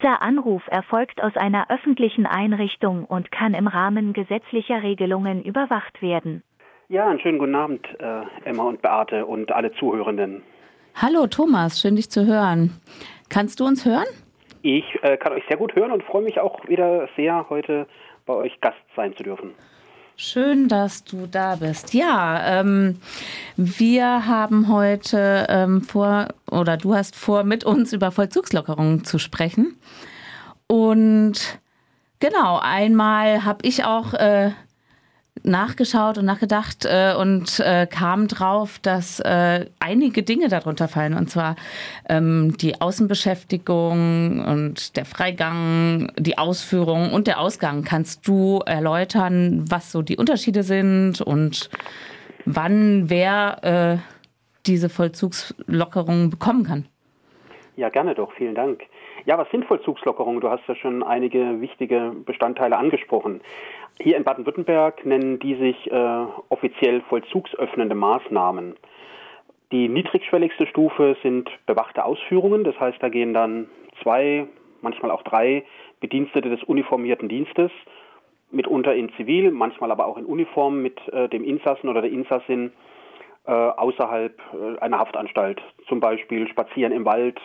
Dieser 0.00 0.22
Anruf 0.22 0.62
erfolgt 0.68 1.22
aus 1.22 1.36
einer 1.36 1.70
öffentlichen 1.70 2.24
Einrichtung 2.24 3.04
und 3.04 3.30
kann 3.30 3.52
im 3.52 3.66
Rahmen 3.66 4.14
gesetzlicher 4.14 4.82
Regelungen 4.82 5.42
überwacht 5.42 6.00
werden. 6.00 6.42
Ja, 6.88 7.06
einen 7.06 7.20
schönen 7.20 7.38
guten 7.38 7.54
Abend, 7.54 7.86
äh, 7.98 8.22
Emma 8.44 8.62
und 8.62 8.80
Beate 8.80 9.26
und 9.26 9.52
alle 9.52 9.72
Zuhörenden. 9.72 10.42
Hallo 10.94 11.26
Thomas, 11.26 11.80
schön 11.80 11.96
dich 11.96 12.10
zu 12.10 12.26
hören. 12.26 12.80
Kannst 13.28 13.60
du 13.60 13.66
uns 13.66 13.84
hören? 13.84 14.06
Ich 14.62 14.84
äh, 15.02 15.18
kann 15.18 15.34
euch 15.34 15.44
sehr 15.48 15.58
gut 15.58 15.74
hören 15.74 15.92
und 15.92 16.02
freue 16.02 16.22
mich 16.22 16.40
auch 16.40 16.66
wieder 16.66 17.06
sehr, 17.16 17.46
heute 17.50 17.86
bei 18.24 18.32
euch 18.32 18.58
Gast 18.62 18.78
sein 18.96 19.14
zu 19.16 19.22
dürfen. 19.22 19.52
Schön, 20.22 20.68
dass 20.68 21.02
du 21.02 21.26
da 21.26 21.56
bist. 21.56 21.94
Ja, 21.94 22.60
ähm, 22.60 23.00
wir 23.56 24.26
haben 24.26 24.68
heute 24.68 25.46
ähm, 25.48 25.80
vor, 25.80 26.28
oder 26.50 26.76
du 26.76 26.94
hast 26.94 27.16
vor, 27.16 27.42
mit 27.42 27.64
uns 27.64 27.94
über 27.94 28.10
Vollzugslockerungen 28.10 29.02
zu 29.02 29.18
sprechen. 29.18 29.78
Und 30.66 31.40
genau, 32.18 32.58
einmal 32.58 33.46
habe 33.46 33.66
ich 33.66 33.84
auch 33.86 34.12
äh, 34.12 34.50
nachgeschaut 35.42 36.18
und 36.18 36.24
nachgedacht 36.24 36.84
äh, 36.84 37.14
und 37.18 37.60
äh, 37.60 37.86
kam 37.86 38.28
drauf, 38.28 38.78
dass 38.78 39.20
äh, 39.20 39.66
einige 39.80 40.22
Dinge 40.22 40.48
darunter 40.48 40.88
fallen. 40.88 41.14
Und 41.14 41.30
zwar 41.30 41.56
ähm, 42.08 42.56
die 42.58 42.80
Außenbeschäftigung 42.80 44.44
und 44.44 44.96
der 44.96 45.04
Freigang, 45.04 46.12
die 46.18 46.38
Ausführung 46.38 47.12
und 47.12 47.26
der 47.26 47.40
Ausgang. 47.40 47.84
Kannst 47.84 48.26
du 48.26 48.60
erläutern, 48.64 49.64
was 49.68 49.92
so 49.92 50.02
die 50.02 50.16
Unterschiede 50.16 50.62
sind 50.62 51.20
und 51.20 51.70
wann 52.44 53.10
wer 53.10 53.64
äh, 53.64 53.98
diese 54.66 54.88
Vollzugslockerung 54.88 56.30
bekommen 56.30 56.64
kann? 56.64 56.86
Ja, 57.76 57.88
gerne 57.88 58.14
doch. 58.14 58.32
Vielen 58.32 58.54
Dank. 58.54 58.82
Ja, 59.26 59.38
was 59.38 59.50
sind 59.50 59.64
Vollzugslockerungen? 59.64 60.40
Du 60.40 60.50
hast 60.50 60.66
ja 60.66 60.74
schon 60.74 61.02
einige 61.02 61.60
wichtige 61.60 62.12
Bestandteile 62.24 62.76
angesprochen. 62.76 63.40
Hier 64.02 64.16
in 64.16 64.24
Baden-Württemberg 64.24 65.04
nennen 65.04 65.38
die 65.40 65.56
sich 65.56 65.92
äh, 65.92 66.24
offiziell 66.48 67.02
vollzugsöffnende 67.02 67.94
Maßnahmen. 67.94 68.76
Die 69.72 69.90
niedrigschwelligste 69.90 70.66
Stufe 70.66 71.18
sind 71.22 71.50
bewachte 71.66 72.06
Ausführungen, 72.06 72.64
das 72.64 72.80
heißt, 72.80 72.96
da 73.02 73.10
gehen 73.10 73.34
dann 73.34 73.68
zwei, 74.02 74.46
manchmal 74.80 75.10
auch 75.10 75.22
drei 75.22 75.64
Bedienstete 76.00 76.48
des 76.48 76.62
uniformierten 76.64 77.28
Dienstes, 77.28 77.70
mitunter 78.50 78.94
in 78.94 79.12
Zivil, 79.18 79.50
manchmal 79.50 79.90
aber 79.90 80.06
auch 80.06 80.16
in 80.16 80.24
Uniform 80.24 80.80
mit 80.80 80.98
äh, 81.12 81.28
dem 81.28 81.44
Insassen 81.44 81.90
oder 81.90 82.00
der 82.00 82.10
Insassin 82.10 82.72
äh, 83.46 83.52
außerhalb 83.52 84.32
äh, 84.54 84.78
einer 84.78 84.98
Haftanstalt, 84.98 85.60
zum 85.88 86.00
Beispiel 86.00 86.48
spazieren 86.48 86.92
im 86.92 87.04
Wald, 87.04 87.38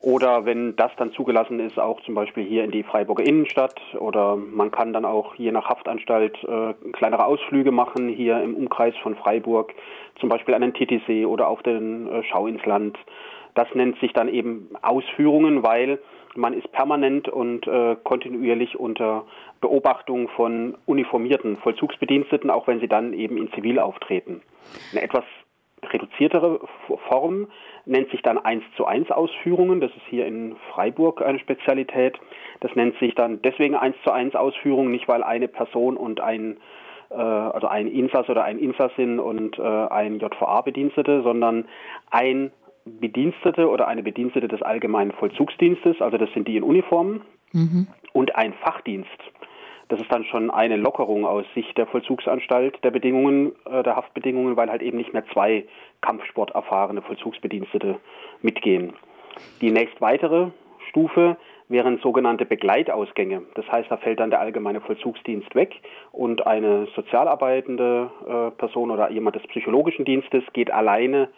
oder 0.00 0.44
wenn 0.44 0.76
das 0.76 0.92
dann 0.96 1.12
zugelassen 1.12 1.58
ist, 1.58 1.78
auch 1.78 2.00
zum 2.02 2.14
Beispiel 2.14 2.44
hier 2.44 2.62
in 2.62 2.70
die 2.70 2.84
Freiburger 2.84 3.24
Innenstadt. 3.24 3.80
Oder 3.98 4.36
man 4.36 4.70
kann 4.70 4.92
dann 4.92 5.04
auch 5.04 5.34
je 5.34 5.50
nach 5.50 5.68
Haftanstalt 5.68 6.36
äh, 6.44 6.74
kleinere 6.92 7.24
Ausflüge 7.24 7.72
machen, 7.72 8.08
hier 8.08 8.40
im 8.40 8.54
Umkreis 8.54 8.94
von 9.02 9.16
Freiburg, 9.16 9.74
zum 10.20 10.28
Beispiel 10.28 10.54
an 10.54 10.62
den 10.62 10.74
Titisee 10.74 11.26
oder 11.26 11.48
auf 11.48 11.62
den 11.64 12.06
äh, 12.06 12.22
Schau 12.30 12.46
ins 12.46 12.64
Land. 12.64 12.96
Das 13.54 13.66
nennt 13.74 13.98
sich 13.98 14.12
dann 14.12 14.28
eben 14.28 14.68
Ausführungen, 14.82 15.64
weil 15.64 15.98
man 16.36 16.52
ist 16.52 16.70
permanent 16.70 17.28
und 17.28 17.66
äh, 17.66 17.96
kontinuierlich 18.04 18.78
unter 18.78 19.24
Beobachtung 19.60 20.28
von 20.28 20.76
uniformierten 20.86 21.56
Vollzugsbediensteten, 21.56 22.50
auch 22.50 22.68
wenn 22.68 22.78
sie 22.78 22.86
dann 22.86 23.14
eben 23.14 23.36
in 23.36 23.50
Zivil 23.52 23.80
auftreten. 23.80 24.42
Eine 24.92 25.02
etwas 25.02 25.24
reduziertere 25.82 26.60
Form 27.08 27.48
nennt 27.86 28.10
sich 28.10 28.22
dann 28.22 28.38
1 28.38 28.62
zu 28.76 28.86
1 28.86 29.10
Ausführungen. 29.10 29.80
Das 29.80 29.90
ist 29.90 30.06
hier 30.08 30.26
in 30.26 30.56
Freiburg 30.72 31.22
eine 31.22 31.38
Spezialität. 31.38 32.18
Das 32.60 32.74
nennt 32.74 32.98
sich 32.98 33.14
dann 33.14 33.40
deswegen 33.42 33.74
1 33.74 33.96
zu 34.04 34.12
1 34.12 34.34
Ausführungen, 34.34 34.90
nicht 34.90 35.08
weil 35.08 35.22
eine 35.22 35.48
Person 35.48 35.96
und 35.96 36.20
ein 36.20 36.58
äh, 37.10 37.14
also 37.14 37.66
ein 37.68 37.86
Insass 37.86 38.28
oder 38.28 38.44
ein 38.44 38.58
Insassin 38.58 39.18
und 39.18 39.58
äh, 39.58 39.62
ein 39.62 40.18
JVA-Bedienstete, 40.18 41.22
sondern 41.22 41.66
ein 42.10 42.52
Bedienstete 42.84 43.68
oder 43.68 43.88
eine 43.88 44.02
Bedienstete 44.02 44.48
des 44.48 44.62
allgemeinen 44.62 45.12
Vollzugsdienstes, 45.12 46.00
also 46.00 46.16
das 46.16 46.32
sind 46.32 46.48
die 46.48 46.56
in 46.56 46.62
Uniformen, 46.62 47.22
mhm. 47.52 47.86
und 48.12 48.36
ein 48.36 48.54
Fachdienst. 48.54 49.08
Das 49.88 50.00
ist 50.00 50.12
dann 50.12 50.24
schon 50.24 50.50
eine 50.50 50.76
Lockerung 50.76 51.24
aus 51.24 51.46
Sicht 51.54 51.76
der 51.78 51.86
Vollzugsanstalt 51.86 52.82
der 52.84 52.90
Bedingungen, 52.90 53.52
äh, 53.64 53.82
der 53.82 53.96
Haftbedingungen, 53.96 54.56
weil 54.56 54.70
halt 54.70 54.82
eben 54.82 54.98
nicht 54.98 55.12
mehr 55.12 55.24
zwei 55.32 55.64
Kampfsport 56.02 56.50
erfahrene 56.50 57.02
Vollzugsbedienstete 57.02 57.98
mitgehen. 58.42 58.92
Die 59.60 59.70
nächst 59.70 60.00
weitere 60.00 60.48
Stufe 60.90 61.36
wären 61.68 61.98
sogenannte 61.98 62.44
Begleitausgänge. 62.44 63.42
Das 63.54 63.70
heißt, 63.70 63.90
da 63.90 63.96
fällt 63.98 64.20
dann 64.20 64.30
der 64.30 64.40
allgemeine 64.40 64.80
Vollzugsdienst 64.80 65.54
weg 65.54 65.80
und 66.12 66.46
eine 66.46 66.86
sozialarbeitende 66.94 68.10
äh, 68.26 68.50
Person 68.58 68.90
oder 68.90 69.10
jemand 69.10 69.36
des 69.36 69.46
psychologischen 69.48 70.04
Dienstes 70.04 70.44
geht 70.52 70.70
alleine 70.70 71.28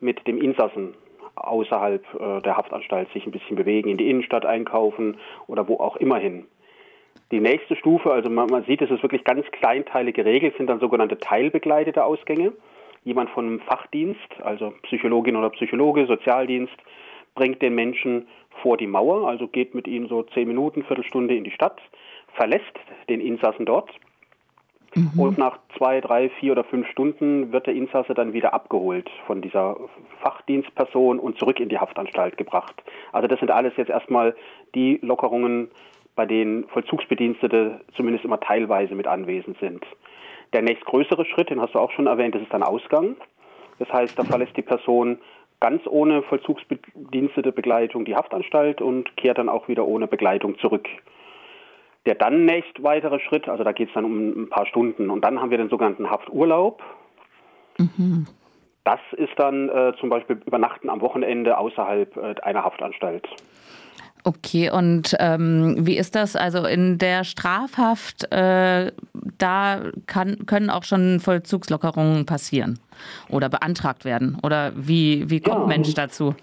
mit 0.00 0.26
dem 0.26 0.40
Insassen 0.40 0.94
außerhalb 1.34 2.04
äh, 2.14 2.42
der 2.42 2.56
Haftanstalt 2.56 3.10
sich 3.12 3.26
ein 3.26 3.32
bisschen 3.32 3.56
bewegen, 3.56 3.88
in 3.88 3.96
die 3.96 4.10
Innenstadt 4.10 4.44
einkaufen 4.44 5.18
oder 5.46 5.68
wo 5.68 5.76
auch 5.76 5.96
immer 5.96 6.18
hin. 6.18 6.46
Die 7.32 7.40
nächste 7.40 7.74
Stufe, 7.76 8.12
also 8.12 8.28
man, 8.28 8.48
man 8.48 8.64
sieht, 8.64 8.82
es 8.82 8.90
ist 8.90 9.02
wirklich 9.02 9.24
ganz 9.24 9.46
kleinteilig 9.52 10.14
geregelt, 10.14 10.54
sind 10.58 10.68
dann 10.68 10.80
sogenannte 10.80 11.18
teilbegleitete 11.18 12.04
Ausgänge. 12.04 12.52
Jemand 13.04 13.30
von 13.30 13.46
einem 13.46 13.60
Fachdienst, 13.60 14.20
also 14.42 14.74
Psychologin 14.82 15.36
oder 15.36 15.48
Psychologe, 15.50 16.06
Sozialdienst, 16.06 16.76
bringt 17.34 17.62
den 17.62 17.74
Menschen 17.74 18.28
vor 18.60 18.76
die 18.76 18.86
Mauer, 18.86 19.26
also 19.26 19.48
geht 19.48 19.74
mit 19.74 19.88
ihnen 19.88 20.08
so 20.08 20.22
zehn 20.34 20.46
Minuten, 20.46 20.84
Viertelstunde 20.84 21.34
in 21.34 21.44
die 21.44 21.50
Stadt, 21.50 21.80
verlässt 22.34 22.78
den 23.08 23.22
Insassen 23.22 23.64
dort 23.64 23.90
mhm. 24.94 25.18
und 25.18 25.38
nach 25.38 25.58
zwei, 25.78 26.02
drei, 26.02 26.28
vier 26.28 26.52
oder 26.52 26.64
fünf 26.64 26.86
Stunden 26.88 27.50
wird 27.50 27.66
der 27.66 27.74
Insasse 27.74 28.12
dann 28.12 28.34
wieder 28.34 28.52
abgeholt 28.52 29.10
von 29.26 29.40
dieser 29.40 29.78
Fachdienstperson 30.20 31.18
und 31.18 31.38
zurück 31.38 31.60
in 31.60 31.70
die 31.70 31.78
Haftanstalt 31.78 32.36
gebracht. 32.36 32.82
Also 33.12 33.26
das 33.26 33.40
sind 33.40 33.50
alles 33.50 33.72
jetzt 33.78 33.90
erstmal 33.90 34.36
die 34.74 34.98
Lockerungen, 35.02 35.70
bei 36.14 36.26
denen 36.26 36.68
Vollzugsbedienstete 36.68 37.80
zumindest 37.96 38.24
immer 38.24 38.40
teilweise 38.40 38.94
mit 38.94 39.06
anwesend 39.06 39.58
sind. 39.58 39.84
Der 40.52 40.62
nächstgrößere 40.62 41.24
Schritt, 41.24 41.50
den 41.50 41.60
hast 41.60 41.74
du 41.74 41.78
auch 41.78 41.90
schon 41.92 42.06
erwähnt, 42.06 42.34
das 42.34 42.42
ist 42.42 42.52
dann 42.52 42.62
Ausgang. 42.62 43.16
Das 43.78 43.90
heißt, 43.92 44.18
da 44.18 44.24
verlässt 44.24 44.56
die 44.56 44.62
Person 44.62 45.18
ganz 45.60 45.82
ohne 45.86 46.22
Vollzugsbedienstete 46.22 47.52
Begleitung 47.52 48.04
die 48.04 48.16
Haftanstalt 48.16 48.82
und 48.82 49.16
kehrt 49.16 49.38
dann 49.38 49.48
auch 49.48 49.68
wieder 49.68 49.86
ohne 49.86 50.08
Begleitung 50.08 50.58
zurück. 50.58 50.88
Der 52.04 52.16
dann 52.16 52.44
nächst 52.44 52.82
weitere 52.82 53.20
Schritt, 53.20 53.48
also 53.48 53.62
da 53.62 53.72
geht 53.72 53.88
es 53.88 53.94
dann 53.94 54.04
um 54.04 54.42
ein 54.42 54.48
paar 54.48 54.66
Stunden 54.66 55.08
und 55.08 55.24
dann 55.24 55.40
haben 55.40 55.50
wir 55.50 55.58
den 55.58 55.68
sogenannten 55.68 56.10
Hafturlaub. 56.10 56.82
Mhm. 57.78 58.26
Das 58.84 58.98
ist 59.12 59.32
dann 59.36 59.68
äh, 59.68 59.92
zum 60.00 60.08
Beispiel 60.08 60.40
Übernachten 60.44 60.90
am 60.90 61.00
Wochenende 61.00 61.56
außerhalb 61.56 62.16
äh, 62.16 62.34
einer 62.42 62.64
Haftanstalt. 62.64 63.28
Okay, 64.24 64.70
und 64.70 65.16
ähm, 65.18 65.84
wie 65.84 65.96
ist 65.96 66.14
das? 66.14 66.36
Also 66.36 66.64
in 66.64 66.98
der 66.98 67.24
Strafhaft, 67.24 68.30
äh, 68.32 68.92
da 69.38 69.80
kann, 70.06 70.46
können 70.46 70.70
auch 70.70 70.84
schon 70.84 71.18
Vollzugslockerungen 71.18 72.24
passieren 72.24 72.78
oder 73.28 73.48
beantragt 73.48 74.04
werden? 74.04 74.38
Oder 74.42 74.72
wie, 74.76 75.28
wie 75.28 75.40
kommt 75.40 75.62
ja. 75.62 75.66
Mensch 75.66 75.92
dazu? 75.94 76.36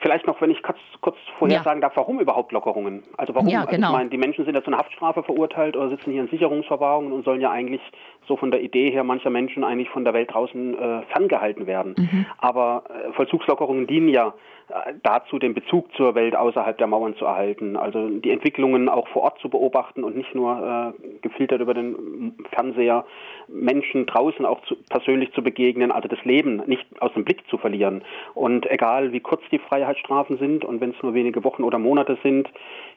Vielleicht 0.00 0.26
noch, 0.26 0.40
wenn 0.40 0.50
ich 0.50 0.62
kurz, 0.62 0.78
kurz 1.00 1.16
vorher 1.38 1.58
ja. 1.58 1.62
sagen 1.62 1.80
darf, 1.80 1.92
warum 1.96 2.20
überhaupt 2.20 2.52
Lockerungen? 2.52 3.02
Also 3.16 3.34
warum? 3.34 3.48
Ja, 3.48 3.64
genau. 3.64 3.88
Also 3.88 3.96
ich 3.96 3.98
meine, 3.98 4.10
die 4.10 4.18
Menschen 4.18 4.44
sind 4.44 4.54
ja 4.54 4.62
zu 4.62 4.68
einer 4.68 4.78
Haftstrafe 4.78 5.22
verurteilt 5.22 5.76
oder 5.76 5.88
sitzen 5.88 6.12
hier 6.12 6.22
in 6.22 6.28
Sicherungsverwahrung 6.28 7.12
und 7.12 7.24
sollen 7.24 7.40
ja 7.40 7.50
eigentlich 7.50 7.80
so 8.26 8.36
von 8.36 8.50
der 8.50 8.62
Idee 8.62 8.90
her 8.90 9.04
mancher 9.04 9.30
Menschen 9.30 9.64
eigentlich 9.64 9.88
von 9.88 10.04
der 10.04 10.12
Welt 10.12 10.32
draußen 10.32 10.78
äh, 10.78 11.02
ferngehalten 11.12 11.66
werden. 11.66 11.94
Mhm. 11.96 12.26
Aber 12.38 12.84
äh, 12.88 13.12
Vollzugslockerungen 13.12 13.86
dienen 13.86 14.08
ja 14.08 14.34
äh, 14.68 14.94
dazu, 15.02 15.38
den 15.38 15.54
Bezug 15.54 15.94
zur 15.94 16.14
Welt 16.16 16.34
außerhalb 16.34 16.76
der 16.76 16.88
Mauern 16.88 17.14
zu 17.16 17.24
erhalten. 17.24 17.76
Also 17.76 18.08
die 18.08 18.32
Entwicklungen 18.32 18.88
auch 18.88 19.06
vor 19.08 19.22
Ort 19.22 19.38
zu 19.38 19.48
beobachten 19.48 20.02
und 20.02 20.16
nicht 20.16 20.34
nur 20.34 20.94
äh, 20.98 21.18
gefiltert 21.22 21.60
über 21.60 21.72
den 21.72 22.34
Fernseher, 22.50 23.04
Menschen 23.46 24.06
draußen 24.06 24.44
auch 24.44 24.60
zu, 24.62 24.76
persönlich 24.88 25.32
zu 25.34 25.42
begegnen, 25.42 25.92
also 25.92 26.08
das 26.08 26.24
Leben 26.24 26.62
nicht 26.66 26.84
aus 27.00 27.12
dem 27.14 27.24
Blick 27.24 27.48
zu 27.48 27.58
verlieren. 27.58 28.02
Und 28.34 28.68
egal 28.68 29.12
wie 29.12 29.20
kurz 29.20 29.42
die 29.52 29.60
Freiheitsstrafen 29.86 30.38
sind 30.38 30.64
und 30.64 30.80
wenn 30.80 30.90
es 30.90 31.02
nur 31.02 31.14
wenige 31.14 31.44
Wochen 31.44 31.62
oder 31.62 31.78
Monate 31.78 32.18
sind, 32.22 32.48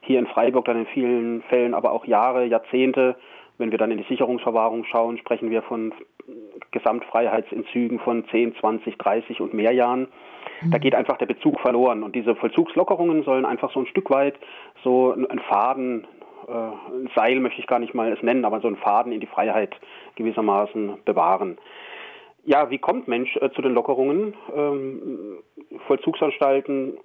hier 0.01 0.19
in 0.19 0.27
Freiburg 0.27 0.65
dann 0.65 0.77
in 0.77 0.85
vielen 0.87 1.41
Fällen 1.43 1.73
aber 1.73 1.91
auch 1.91 2.05
Jahre, 2.05 2.45
Jahrzehnte, 2.45 3.15
wenn 3.57 3.71
wir 3.71 3.77
dann 3.77 3.91
in 3.91 3.97
die 3.97 4.05
Sicherungsverwahrung 4.05 4.85
schauen, 4.85 5.17
sprechen 5.17 5.51
wir 5.51 5.61
von 5.61 5.93
Gesamtfreiheitsentzügen 6.71 7.99
von 7.99 8.25
10, 8.29 8.55
20, 8.55 8.97
30 8.97 9.41
und 9.41 9.53
mehr 9.53 9.73
Jahren. 9.73 10.07
Da 10.71 10.77
mhm. 10.77 10.81
geht 10.81 10.95
einfach 10.95 11.17
der 11.17 11.25
Bezug 11.25 11.59
verloren. 11.59 12.03
Und 12.03 12.15
diese 12.15 12.35
Vollzugslockerungen 12.35 13.23
sollen 13.23 13.45
einfach 13.45 13.71
so 13.73 13.79
ein 13.79 13.87
Stück 13.87 14.09
weit 14.09 14.35
so 14.83 15.13
ein 15.13 15.39
Faden, 15.39 16.05
äh, 16.47 16.51
ein 16.51 17.09
Seil 17.15 17.39
möchte 17.39 17.59
ich 17.59 17.67
gar 17.67 17.79
nicht 17.79 17.93
mal 17.93 18.11
es 18.11 18.21
nennen, 18.23 18.45
aber 18.45 18.61
so 18.61 18.67
ein 18.67 18.77
Faden 18.77 19.11
in 19.11 19.19
die 19.19 19.27
Freiheit 19.27 19.75
gewissermaßen 20.15 20.99
bewahren. 21.05 21.57
Ja, 22.45 22.69
wie 22.69 22.79
kommt 22.79 23.07
Mensch 23.07 23.35
äh, 23.37 23.49
zu 23.51 23.61
den 23.61 23.73
Lockerungen? 23.73 24.33
Ähm, 24.55 25.39
Vollzugsanstalten 25.87 26.97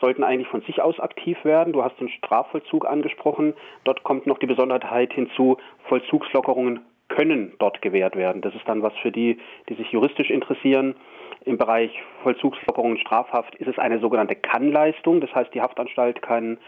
sollten 0.00 0.24
eigentlich 0.24 0.48
von 0.48 0.62
sich 0.62 0.80
aus 0.82 1.00
aktiv 1.00 1.38
werden. 1.44 1.72
Du 1.72 1.82
hast 1.82 1.98
den 2.00 2.08
Strafvollzug 2.08 2.86
angesprochen. 2.86 3.54
Dort 3.84 4.02
kommt 4.02 4.26
noch 4.26 4.38
die 4.38 4.46
Besonderheit 4.46 5.12
hinzu, 5.12 5.56
Vollzugslockerungen 5.88 6.80
können 7.08 7.54
dort 7.58 7.80
gewährt 7.82 8.16
werden. 8.16 8.42
Das 8.42 8.54
ist 8.54 8.66
dann 8.66 8.82
was 8.82 8.92
für 9.00 9.12
die, 9.12 9.38
die 9.68 9.74
sich 9.74 9.90
juristisch 9.92 10.30
interessieren. 10.30 10.96
Im 11.44 11.56
Bereich 11.56 11.92
Vollzugslockerung 12.22 12.96
Strafhaft 12.96 13.54
ist 13.56 13.68
es 13.68 13.78
eine 13.78 14.00
sogenannte 14.00 14.34
Kannleistung. 14.34 15.20
Das 15.20 15.32
heißt, 15.34 15.54
die 15.54 15.60
Haftanstalt 15.60 16.20
kann, 16.20 16.58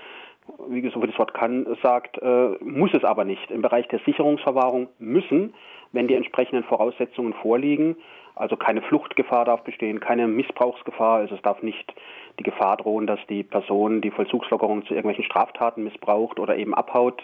wie 0.69 0.89
so 0.91 1.00
das 1.00 1.19
Wort 1.19 1.35
kann 1.35 1.67
sagt, 1.83 2.19
äh, 2.19 2.50
muss 2.61 2.93
es 2.95 3.05
aber 3.05 3.25
nicht. 3.25 3.50
Im 3.50 3.62
Bereich 3.62 3.89
der 3.89 4.00
Sicherungsverwahrung 4.00 4.89
müssen, 4.99 5.55
wenn 5.93 6.09
die 6.09 6.15
entsprechenden 6.15 6.65
Voraussetzungen 6.65 7.33
vorliegen, 7.35 7.97
also 8.35 8.56
keine 8.56 8.83
Fluchtgefahr 8.83 9.45
darf 9.45 9.62
bestehen, 9.62 10.00
keine 10.00 10.29
Missbrauchsgefahr, 10.29 11.19
also 11.19 11.35
es 11.35 11.43
darf 11.43 11.62
nicht 11.62 11.93
die 12.39 12.45
Gefahr 12.45 12.77
drohen, 12.77 13.06
dass 13.06 13.19
die 13.29 13.43
Person 13.43 14.00
die 14.00 14.11
Vollzugslockerung 14.11 14.85
zu 14.87 14.95
irgendwelchen 14.95 15.25
Straftaten 15.25 15.83
missbraucht 15.85 16.39
oder 16.39 16.56
eben 16.56 16.75
abhaut. 16.75 17.23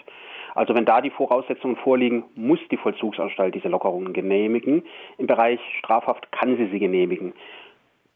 Also 0.55 0.73
wenn 0.73 0.85
da 0.85 1.01
die 1.01 1.09
Voraussetzungen 1.09 1.75
vorliegen, 1.77 2.23
muss 2.35 2.59
die 2.71 2.77
Vollzugsanstalt 2.77 3.55
diese 3.55 3.67
Lockerungen 3.67 4.13
genehmigen. 4.13 4.83
Im 5.17 5.27
Bereich 5.27 5.59
Strafhaft 5.79 6.31
kann 6.31 6.57
sie 6.57 6.67
sie 6.67 6.79
genehmigen. 6.79 7.33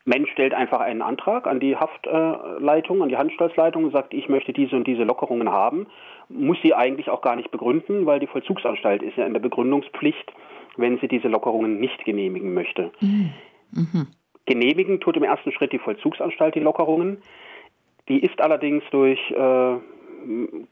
Mensch 0.10 0.32
stellt 0.32 0.56
einfach 0.56 0.80
einen 0.80 1.04
Antrag 1.04 1.46
an 1.46 1.60
die 1.60 1.76
Haftleitung, 1.76 3.04
an 3.04 3.10
die 3.10 3.16
Anstaltsleitung 3.16 3.84
und 3.84 3.92
sagt, 3.92 4.16
ich 4.16 4.28
möchte 4.28 4.54
diese 4.54 4.76
und 4.76 4.88
diese 4.88 5.04
Lockerungen 5.04 5.52
haben, 5.52 5.86
muss 6.30 6.58
sie 6.64 6.74
eigentlich 6.74 7.10
auch 7.10 7.22
gar 7.22 7.36
nicht 7.36 7.52
begründen, 7.52 8.08
weil 8.08 8.20
die 8.20 8.26
Vollzugsanstalt 8.26 9.04
ist 9.04 9.18
ja 9.18 9.28
in 9.28 9.34
der 9.34 9.40
Begründungspflicht, 9.40 10.34
wenn 10.78 10.98
sie 10.98 11.08
diese 11.08 11.28
Lockerungen 11.28 11.80
nicht 11.80 12.04
genehmigen 12.06 12.56
möchte. 12.56 12.92
Mhm. 13.00 14.08
Genehmigen 14.48 15.00
tut 15.00 15.16
im 15.16 15.24
ersten 15.24 15.52
Schritt 15.52 15.74
die 15.74 15.80
Vollzugsanstalt 15.80 16.56
die 16.56 16.60
Lockerungen. 16.60 17.22
Die 18.08 18.20
ist 18.20 18.42
allerdings 18.42 18.84
durch 18.90 19.20
äh, 19.30 19.76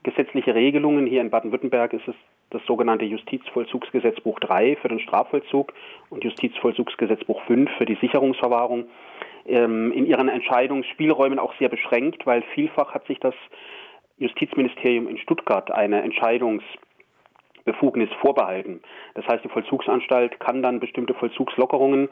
gesetzliche 0.02 0.56
Regelungen. 0.56 1.06
Hier 1.06 1.22
in 1.22 1.30
Baden-Württemberg 1.30 1.94
ist 1.94 2.08
es 2.08 2.16
das 2.50 2.66
sogenannte 2.66 3.06
Justizvollzugsgesetzbuch 3.06 4.40
3 4.40 4.78
für 4.82 4.88
den 4.88 5.00
Strafvollzug 5.00 5.74
und 6.10 6.24
Justizvollzugsgesetzbuch 6.24 7.40
5 7.44 7.70
für 7.78 7.86
die 7.86 7.98
Sicherungsverwahrung 8.02 8.86
ähm, 9.48 9.92
in 9.92 10.06
ihren 10.06 10.30
Entscheidungsspielräumen 10.30 11.40
auch 11.40 11.54
sehr 11.58 11.70
beschränkt, 11.70 12.26
weil 12.26 12.44
vielfach 12.54 12.94
hat 12.94 13.08
sich 13.08 13.20
das 13.20 13.34
Justizministerium 14.18 15.08
in 15.08 15.18
Stuttgart 15.18 15.72
eine 15.72 16.02
Entscheidungsbefugnis 16.02 18.10
vorbehalten. 18.22 18.82
Das 19.16 19.28
heißt, 19.28 19.44
die 19.44 19.50
Vollzugsanstalt 19.50 20.40
kann 20.40 20.64
dann 20.64 20.80
bestimmte 20.80 21.14
Vollzugslockerungen 21.14 22.10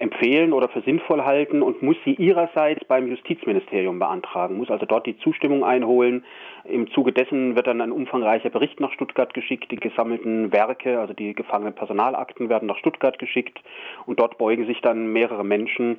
empfehlen 0.00 0.54
oder 0.54 0.70
für 0.70 0.80
sinnvoll 0.80 1.24
halten 1.24 1.62
und 1.62 1.82
muss 1.82 1.96
sie 2.06 2.14
ihrerseits 2.14 2.82
beim 2.86 3.06
Justizministerium 3.06 3.98
beantragen, 3.98 4.56
muss 4.56 4.70
also 4.70 4.86
dort 4.86 5.06
die 5.06 5.18
Zustimmung 5.18 5.62
einholen. 5.62 6.24
Im 6.64 6.90
Zuge 6.92 7.12
dessen 7.12 7.54
wird 7.54 7.66
dann 7.66 7.82
ein 7.82 7.92
umfangreicher 7.92 8.48
Bericht 8.48 8.80
nach 8.80 8.92
Stuttgart 8.92 9.34
geschickt. 9.34 9.70
Die 9.70 9.76
gesammelten 9.76 10.52
Werke, 10.52 10.98
also 10.98 11.12
die 11.12 11.34
gefangenen 11.34 11.74
Personalakten 11.74 12.48
werden 12.48 12.66
nach 12.66 12.78
Stuttgart 12.78 13.18
geschickt 13.18 13.60
und 14.06 14.20
dort 14.20 14.38
beugen 14.38 14.66
sich 14.66 14.80
dann 14.80 15.12
mehrere 15.12 15.44
Menschen 15.44 15.98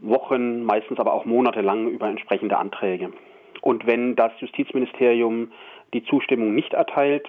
Wochen, 0.00 0.64
meistens 0.64 0.98
aber 0.98 1.12
auch 1.12 1.24
Monate 1.24 1.60
lang 1.60 1.88
über 1.88 2.08
entsprechende 2.08 2.58
Anträge. 2.58 3.12
Und 3.60 3.86
wenn 3.86 4.16
das 4.16 4.32
Justizministerium 4.38 5.52
die 5.94 6.04
Zustimmung 6.04 6.54
nicht 6.54 6.72
erteilt, 6.72 7.28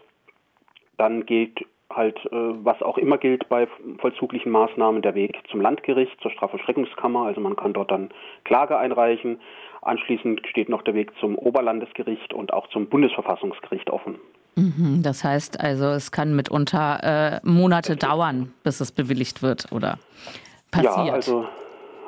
dann 0.98 1.26
gilt 1.26 1.66
halt, 1.94 2.18
äh, 2.26 2.30
was 2.32 2.82
auch 2.82 2.98
immer 2.98 3.18
gilt 3.18 3.48
bei 3.50 3.68
vollzuglichen 4.00 4.52
Maßnahmen, 4.52 5.02
der 5.02 5.16
Weg 5.16 5.38
zum 5.50 5.62
Landgericht, 5.62 6.20
zur 6.22 6.32
Strafvollstreckungskammer. 6.32 7.24
Also 7.24 7.42
man 7.42 7.56
kann 7.56 7.74
dort 7.74 7.92
dann 7.92 8.10
Klage 8.44 8.78
einreichen. 8.78 9.40
Anschließend 9.82 10.46
steht 10.48 10.70
noch 10.70 10.82
der 10.82 10.96
Weg 10.96 11.12
zum 11.20 11.36
Oberlandesgericht 11.36 12.34
und 12.34 12.52
auch 12.54 12.68
zum 12.70 12.88
Bundesverfassungsgericht 12.88 13.90
offen. 13.90 14.16
Mhm, 14.56 15.02
das 15.04 15.24
heißt 15.24 15.62
also, 15.62 15.86
es 15.86 16.12
kann 16.12 16.36
mitunter 16.36 17.42
äh, 17.44 17.48
Monate 17.48 17.96
dauern, 17.96 18.54
bis 18.64 18.82
es 18.82 18.92
bewilligt 18.92 19.44
wird 19.44 19.72
oder 19.72 20.00
passiert. 20.72 21.08
Ja, 21.08 21.14
also 21.14 21.46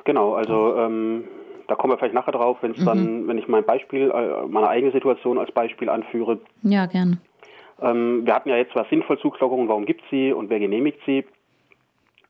genau, 0.09 0.33
also 0.33 0.75
ähm, 0.75 1.25
da 1.67 1.75
kommen 1.75 1.94
wir 1.94 2.00
vielleicht 2.00 2.15
nachher 2.15 2.31
drauf, 2.31 2.57
wenn 2.61 2.71
es 2.71 2.79
mhm. 2.79 2.85
dann, 2.85 3.27
wenn 3.27 3.38
ich 3.38 3.47
mein 3.47 3.63
Beispiel, 3.63 4.09
äh, 4.09 4.47
meine 4.47 4.67
eigene 4.67 4.91
Situation 4.91 5.38
als 5.38 5.51
Beispiel 5.51 5.88
anführe. 5.88 6.39
Ja, 6.63 6.88
gerne. 6.88 7.19
Ähm, 7.79 8.25
wir 8.25 8.33
hatten 8.33 8.50
ja 8.50 8.57
jetzt 8.57 8.75
was 8.75 8.89
Sinnvollzugslockerungen, 8.89 9.69
warum 9.69 9.85
gibt 9.85 10.01
es 10.01 10.09
sie 10.09 10.33
und 10.33 10.50
wer 10.50 10.57
genehmigt 10.57 11.00
sie? 11.06 11.25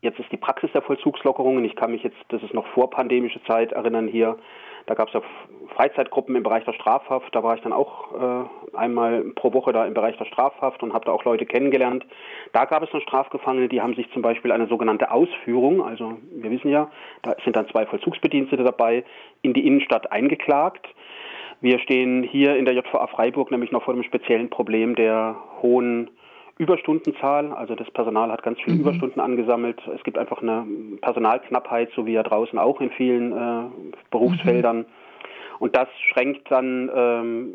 Jetzt 0.01 0.19
ist 0.19 0.29
die 0.31 0.37
Praxis 0.37 0.69
der 0.73 0.81
Vollzugslockerungen. 0.81 1.63
Ich 1.63 1.77
kann 1.77 1.91
mich 1.91 2.03
jetzt, 2.03 2.17
das 2.27 2.43
ist 2.43 2.53
noch 2.53 2.67
vorpandemische 2.67 3.41
Zeit, 3.45 3.71
erinnern 3.71 4.09
hier. 4.09 4.37
Da 4.89 4.95
gab 4.95 5.09
es 5.09 5.13
ja 5.13 5.21
Freizeitgruppen 5.75 6.35
im 6.35 6.41
Bereich 6.41 6.65
der 6.65 6.73
Strafhaft. 6.73 7.35
Da 7.35 7.43
war 7.43 7.55
ich 7.55 7.61
dann 7.61 7.73
auch 7.73 8.11
äh, 8.11 8.75
einmal 8.75 9.21
pro 9.35 9.53
Woche 9.53 9.71
da 9.71 9.85
im 9.85 9.93
Bereich 9.93 10.17
der 10.17 10.25
Strafhaft 10.25 10.81
und 10.81 10.93
habe 10.93 11.05
da 11.05 11.11
auch 11.11 11.23
Leute 11.25 11.45
kennengelernt. 11.45 12.03
Da 12.53 12.65
gab 12.65 12.81
es 12.81 12.89
dann 12.89 13.01
Strafgefangene, 13.01 13.69
die 13.69 13.81
haben 13.81 13.93
sich 13.93 14.11
zum 14.13 14.23
Beispiel 14.23 14.51
eine 14.51 14.65
sogenannte 14.65 15.11
Ausführung, 15.11 15.83
also 15.83 16.17
wir 16.31 16.49
wissen 16.49 16.71
ja, 16.71 16.89
da 17.21 17.35
sind 17.43 17.55
dann 17.55 17.67
zwei 17.67 17.85
Vollzugsbedienstete 17.85 18.63
dabei, 18.63 19.03
in 19.43 19.53
die 19.53 19.67
Innenstadt 19.67 20.11
eingeklagt. 20.11 20.87
Wir 21.61 21.77
stehen 21.77 22.23
hier 22.23 22.55
in 22.55 22.65
der 22.65 22.73
JVA 22.73 23.05
Freiburg 23.05 23.51
nämlich 23.51 23.71
noch 23.71 23.83
vor 23.83 23.93
dem 23.93 24.01
speziellen 24.01 24.49
Problem 24.49 24.95
der 24.95 25.35
hohen 25.61 26.09
Überstundenzahl. 26.59 27.53
Also 27.53 27.73
das 27.73 27.89
Personal 27.91 28.31
hat 28.31 28.43
ganz 28.43 28.59
viele 28.59 28.75
mhm. 28.75 28.81
Überstunden 28.81 29.19
angesammelt. 29.19 29.81
Es 29.95 30.03
gibt 30.03 30.17
einfach 30.17 30.41
eine 30.41 30.67
Personalknappheit, 31.01 31.89
so 31.95 32.05
wie 32.05 32.13
ja 32.13 32.23
draußen 32.23 32.59
auch 32.59 32.81
in 32.81 32.91
vielen 32.91 33.31
äh, 33.31 33.63
Berufsfeldern. 34.11 34.79
Mhm. 34.79 34.85
Und 35.59 35.75
das 35.75 35.87
schränkt 36.11 36.51
dann 36.51 36.91
ähm, 36.93 37.53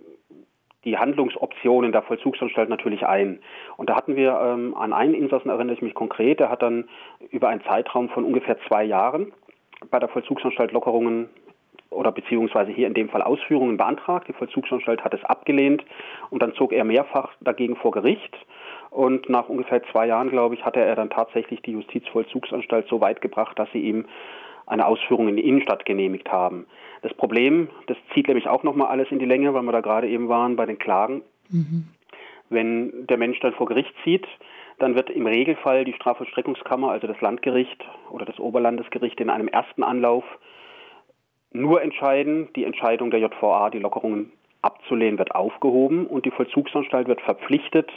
die 0.84 0.96
Handlungsoptionen 0.96 1.92
der 1.92 2.02
Vollzugsanstalt 2.02 2.68
natürlich 2.68 3.06
ein. 3.06 3.40
Und 3.76 3.90
da 3.90 3.96
hatten 3.96 4.16
wir 4.16 4.38
ähm, 4.40 4.74
an 4.74 4.92
einen 4.92 5.14
Insassen, 5.14 5.50
erinnere 5.50 5.74
ich 5.74 5.82
mich 5.82 5.94
konkret, 5.94 6.40
der 6.40 6.50
hat 6.50 6.62
dann 6.62 6.88
über 7.30 7.48
einen 7.48 7.62
Zeitraum 7.62 8.08
von 8.08 8.24
ungefähr 8.24 8.56
zwei 8.68 8.84
Jahren 8.84 9.32
bei 9.90 9.98
der 9.98 10.08
Vollzugsanstalt 10.08 10.72
Lockerungen 10.72 11.28
oder 11.90 12.10
beziehungsweise 12.10 12.72
hier 12.72 12.86
in 12.86 12.94
dem 12.94 13.08
Fall 13.10 13.22
Ausführungen 13.22 13.76
beantragt. 13.76 14.28
Die 14.28 14.32
Vollzugsanstalt 14.32 15.04
hat 15.04 15.14
es 15.14 15.24
abgelehnt 15.24 15.84
und 16.30 16.42
dann 16.42 16.54
zog 16.54 16.72
er 16.72 16.84
mehrfach 16.84 17.32
dagegen 17.40 17.76
vor 17.76 17.92
Gericht. 17.92 18.34
Und 18.94 19.28
nach 19.28 19.48
ungefähr 19.48 19.82
zwei 19.90 20.06
Jahren, 20.06 20.30
glaube 20.30 20.54
ich, 20.54 20.64
hatte 20.64 20.78
er 20.78 20.94
dann 20.94 21.10
tatsächlich 21.10 21.60
die 21.62 21.72
Justizvollzugsanstalt 21.72 22.86
so 22.86 23.00
weit 23.00 23.20
gebracht, 23.20 23.58
dass 23.58 23.68
sie 23.72 23.80
ihm 23.80 24.06
eine 24.66 24.86
Ausführung 24.86 25.26
in 25.26 25.36
die 25.36 25.48
Innenstadt 25.48 25.84
genehmigt 25.84 26.30
haben. 26.30 26.66
Das 27.02 27.12
Problem, 27.12 27.70
das 27.88 27.96
zieht 28.14 28.28
nämlich 28.28 28.46
auch 28.46 28.62
nochmal 28.62 28.86
alles 28.86 29.10
in 29.10 29.18
die 29.18 29.24
Länge, 29.24 29.52
weil 29.52 29.64
wir 29.64 29.72
da 29.72 29.80
gerade 29.80 30.08
eben 30.08 30.28
waren 30.28 30.54
bei 30.54 30.64
den 30.64 30.78
Klagen. 30.78 31.22
Mhm. 31.50 31.88
Wenn 32.50 33.08
der 33.08 33.18
Mensch 33.18 33.40
dann 33.40 33.52
vor 33.54 33.66
Gericht 33.66 33.92
zieht, 34.04 34.28
dann 34.78 34.94
wird 34.94 35.10
im 35.10 35.26
Regelfall 35.26 35.84
die 35.84 35.94
Strafvollstreckungskammer, 35.94 36.92
also 36.92 37.08
das 37.08 37.20
Landgericht 37.20 37.84
oder 38.10 38.24
das 38.24 38.38
Oberlandesgericht 38.38 39.20
in 39.20 39.28
einem 39.28 39.48
ersten 39.48 39.82
Anlauf 39.82 40.22
nur 41.50 41.82
entscheiden, 41.82 42.48
die 42.54 42.64
Entscheidung 42.64 43.10
der 43.10 43.18
JVA, 43.18 43.70
die 43.70 43.80
Lockerungen 43.80 44.30
abzulehnen, 44.62 45.18
wird 45.18 45.34
aufgehoben 45.34 46.06
und 46.06 46.26
die 46.26 46.30
Vollzugsanstalt 46.30 47.08
wird 47.08 47.20
verpflichtet, 47.22 47.90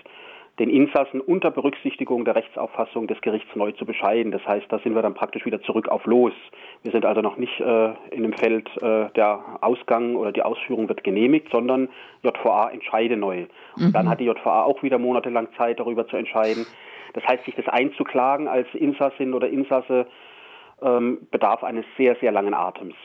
den 0.59 0.69
Insassen 0.69 1.21
unter 1.21 1.51
Berücksichtigung 1.51 2.25
der 2.25 2.35
Rechtsauffassung 2.35 3.05
des 3.07 3.21
Gerichts 3.21 3.55
neu 3.55 3.71
zu 3.73 3.85
bescheiden. 3.85 4.31
Das 4.31 4.45
heißt, 4.47 4.65
da 4.69 4.79
sind 4.79 4.95
wir 4.95 5.03
dann 5.03 5.13
praktisch 5.13 5.45
wieder 5.45 5.61
zurück 5.61 5.87
auf 5.87 6.05
Los. 6.05 6.33
Wir 6.83 6.91
sind 6.91 7.05
also 7.05 7.21
noch 7.21 7.37
nicht 7.37 7.59
äh, 7.59 7.93
in 8.09 8.23
dem 8.23 8.33
Feld, 8.33 8.67
äh, 8.81 9.09
der 9.15 9.43
Ausgang 9.61 10.15
oder 10.15 10.31
die 10.31 10.41
Ausführung 10.41 10.89
wird 10.89 11.03
genehmigt, 11.03 11.49
sondern 11.51 11.89
JVA 12.23 12.69
entscheide 12.69 13.17
neu. 13.17 13.45
Und 13.75 13.93
dann 13.93 14.05
mhm. 14.05 14.09
hat 14.09 14.19
die 14.19 14.25
JVA 14.25 14.63
auch 14.63 14.81
wieder 14.81 14.97
monatelang 14.97 15.47
Zeit, 15.57 15.79
darüber 15.79 16.07
zu 16.07 16.17
entscheiden. 16.17 16.65
Das 17.13 17.23
heißt, 17.25 17.45
sich 17.45 17.55
das 17.55 17.67
einzuklagen 17.67 18.47
als 18.47 18.67
Insassin 18.73 19.33
oder 19.33 19.49
Insasse 19.49 20.07
ähm, 20.81 21.27
bedarf 21.29 21.63
eines 21.63 21.85
sehr, 21.97 22.15
sehr 22.15 22.31
langen 22.31 22.55
Atems. 22.55 22.95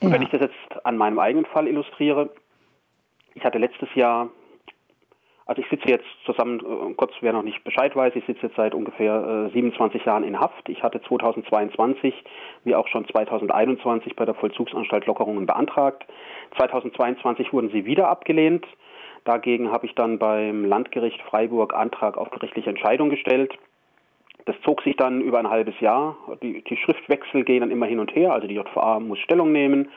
Und 0.00 0.08
ja. 0.08 0.14
wenn 0.14 0.22
ich 0.22 0.30
das 0.30 0.40
jetzt 0.40 0.86
an 0.86 0.96
meinem 0.96 1.18
eigenen 1.18 1.46
Fall 1.46 1.66
illustriere, 1.66 2.30
ich 3.34 3.44
hatte 3.44 3.58
letztes 3.58 3.92
Jahr, 3.94 4.30
also 5.46 5.60
ich 5.60 5.68
sitze 5.68 5.88
jetzt 5.88 6.06
zusammen, 6.24 6.60
äh, 6.60 6.94
kurz 6.94 7.12
wer 7.20 7.32
noch 7.32 7.42
nicht 7.42 7.64
Bescheid 7.64 7.94
weiß, 7.94 8.14
ich 8.16 8.24
sitze 8.24 8.46
jetzt 8.46 8.56
seit 8.56 8.74
ungefähr 8.74 9.48
äh, 9.48 9.52
27 9.52 10.04
Jahren 10.04 10.24
in 10.24 10.40
Haft. 10.40 10.68
Ich 10.68 10.82
hatte 10.82 11.02
2022, 11.02 12.14
wie 12.64 12.74
auch 12.74 12.88
schon 12.88 13.06
2021 13.06 14.16
bei 14.16 14.24
der 14.24 14.34
Vollzugsanstalt 14.34 15.06
Lockerungen 15.06 15.44
beantragt. 15.46 16.06
2022 16.56 17.52
wurden 17.52 17.70
sie 17.70 17.84
wieder 17.84 18.08
abgelehnt. 18.08 18.66
Dagegen 19.24 19.70
habe 19.70 19.86
ich 19.86 19.94
dann 19.94 20.18
beim 20.18 20.64
Landgericht 20.64 21.20
Freiburg 21.22 21.74
Antrag 21.74 22.16
auf 22.16 22.30
gerichtliche 22.30 22.70
Entscheidung 22.70 23.10
gestellt. 23.10 23.54
Das 24.46 24.56
zog 24.62 24.82
sich 24.82 24.96
dann 24.96 25.22
über 25.22 25.38
ein 25.38 25.48
halbes 25.48 25.78
Jahr. 25.80 26.16
Die, 26.42 26.62
die, 26.62 26.76
Schriftwechsel 26.76 27.44
gehen 27.44 27.60
dann 27.60 27.70
immer 27.70 27.86
hin 27.86 27.98
und 27.98 28.14
her. 28.14 28.32
Also 28.32 28.46
die 28.46 28.54
JVA 28.54 29.00
muss 29.00 29.18
Stellung 29.20 29.52
nehmen. 29.52 29.88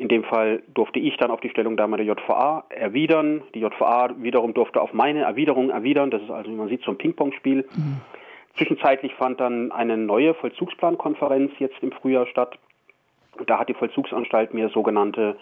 In 0.00 0.08
dem 0.08 0.24
Fall 0.24 0.62
durfte 0.72 0.98
ich 0.98 1.18
dann 1.18 1.30
auf 1.30 1.42
die 1.42 1.50
Stellungnahme 1.50 1.98
der 1.98 2.06
JVA 2.06 2.64
erwidern. 2.70 3.42
Die 3.54 3.60
JVA 3.60 4.08
wiederum 4.16 4.54
durfte 4.54 4.80
auf 4.80 4.94
meine 4.94 5.24
Erwiderung 5.24 5.68
erwidern. 5.68 6.10
Das 6.10 6.22
ist 6.22 6.30
also, 6.30 6.50
wie 6.50 6.54
man 6.54 6.68
sieht, 6.68 6.82
so 6.84 6.92
ein 6.92 6.96
Ping-Pong-Spiel. 6.96 7.68
Mhm. 7.76 8.00
Zwischenzeitlich 8.56 9.12
fand 9.16 9.40
dann 9.40 9.70
eine 9.72 9.98
neue 9.98 10.32
Vollzugsplankonferenz 10.32 11.52
jetzt 11.58 11.82
im 11.82 11.92
Frühjahr 11.92 12.26
statt. 12.28 12.58
Da 13.44 13.58
hat 13.58 13.68
die 13.68 13.74
Vollzugsanstalt 13.74 14.54
mir 14.54 14.70
sogenannte 14.70 15.36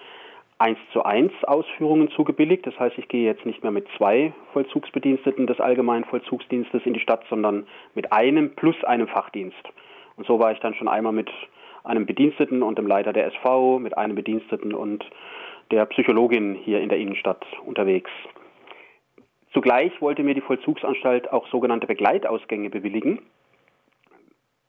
1 0.58 0.76
zu 0.92 1.04
1 1.04 1.32
Ausführungen 1.44 2.10
zugebilligt. 2.10 2.66
Das 2.66 2.76
heißt, 2.80 2.98
ich 2.98 3.06
gehe 3.06 3.26
jetzt 3.26 3.46
nicht 3.46 3.62
mehr 3.62 3.70
mit 3.70 3.86
zwei 3.96 4.32
Vollzugsbediensteten 4.54 5.46
des 5.46 5.60
allgemeinen 5.60 6.04
Vollzugsdienstes 6.04 6.82
in 6.84 6.94
die 6.94 7.00
Stadt, 7.00 7.24
sondern 7.30 7.68
mit 7.94 8.12
einem 8.12 8.56
plus 8.56 8.82
einem 8.82 9.06
Fachdienst. 9.06 9.68
Und 10.16 10.26
so 10.26 10.40
war 10.40 10.50
ich 10.50 10.58
dann 10.58 10.74
schon 10.74 10.88
einmal 10.88 11.12
mit 11.12 11.30
einem 11.84 12.06
Bediensteten 12.06 12.62
und 12.62 12.78
dem 12.78 12.86
Leiter 12.86 13.12
der 13.12 13.26
SV, 13.26 13.78
mit 13.78 13.96
einem 13.96 14.14
Bediensteten 14.14 14.74
und 14.74 15.04
der 15.70 15.86
Psychologin 15.86 16.54
hier 16.54 16.80
in 16.80 16.88
der 16.88 16.98
Innenstadt 16.98 17.44
unterwegs. 17.64 18.10
Zugleich 19.52 19.92
wollte 20.00 20.22
mir 20.22 20.34
die 20.34 20.40
Vollzugsanstalt 20.40 21.32
auch 21.32 21.48
sogenannte 21.48 21.86
Begleitausgänge 21.86 22.70
bewilligen. 22.70 23.20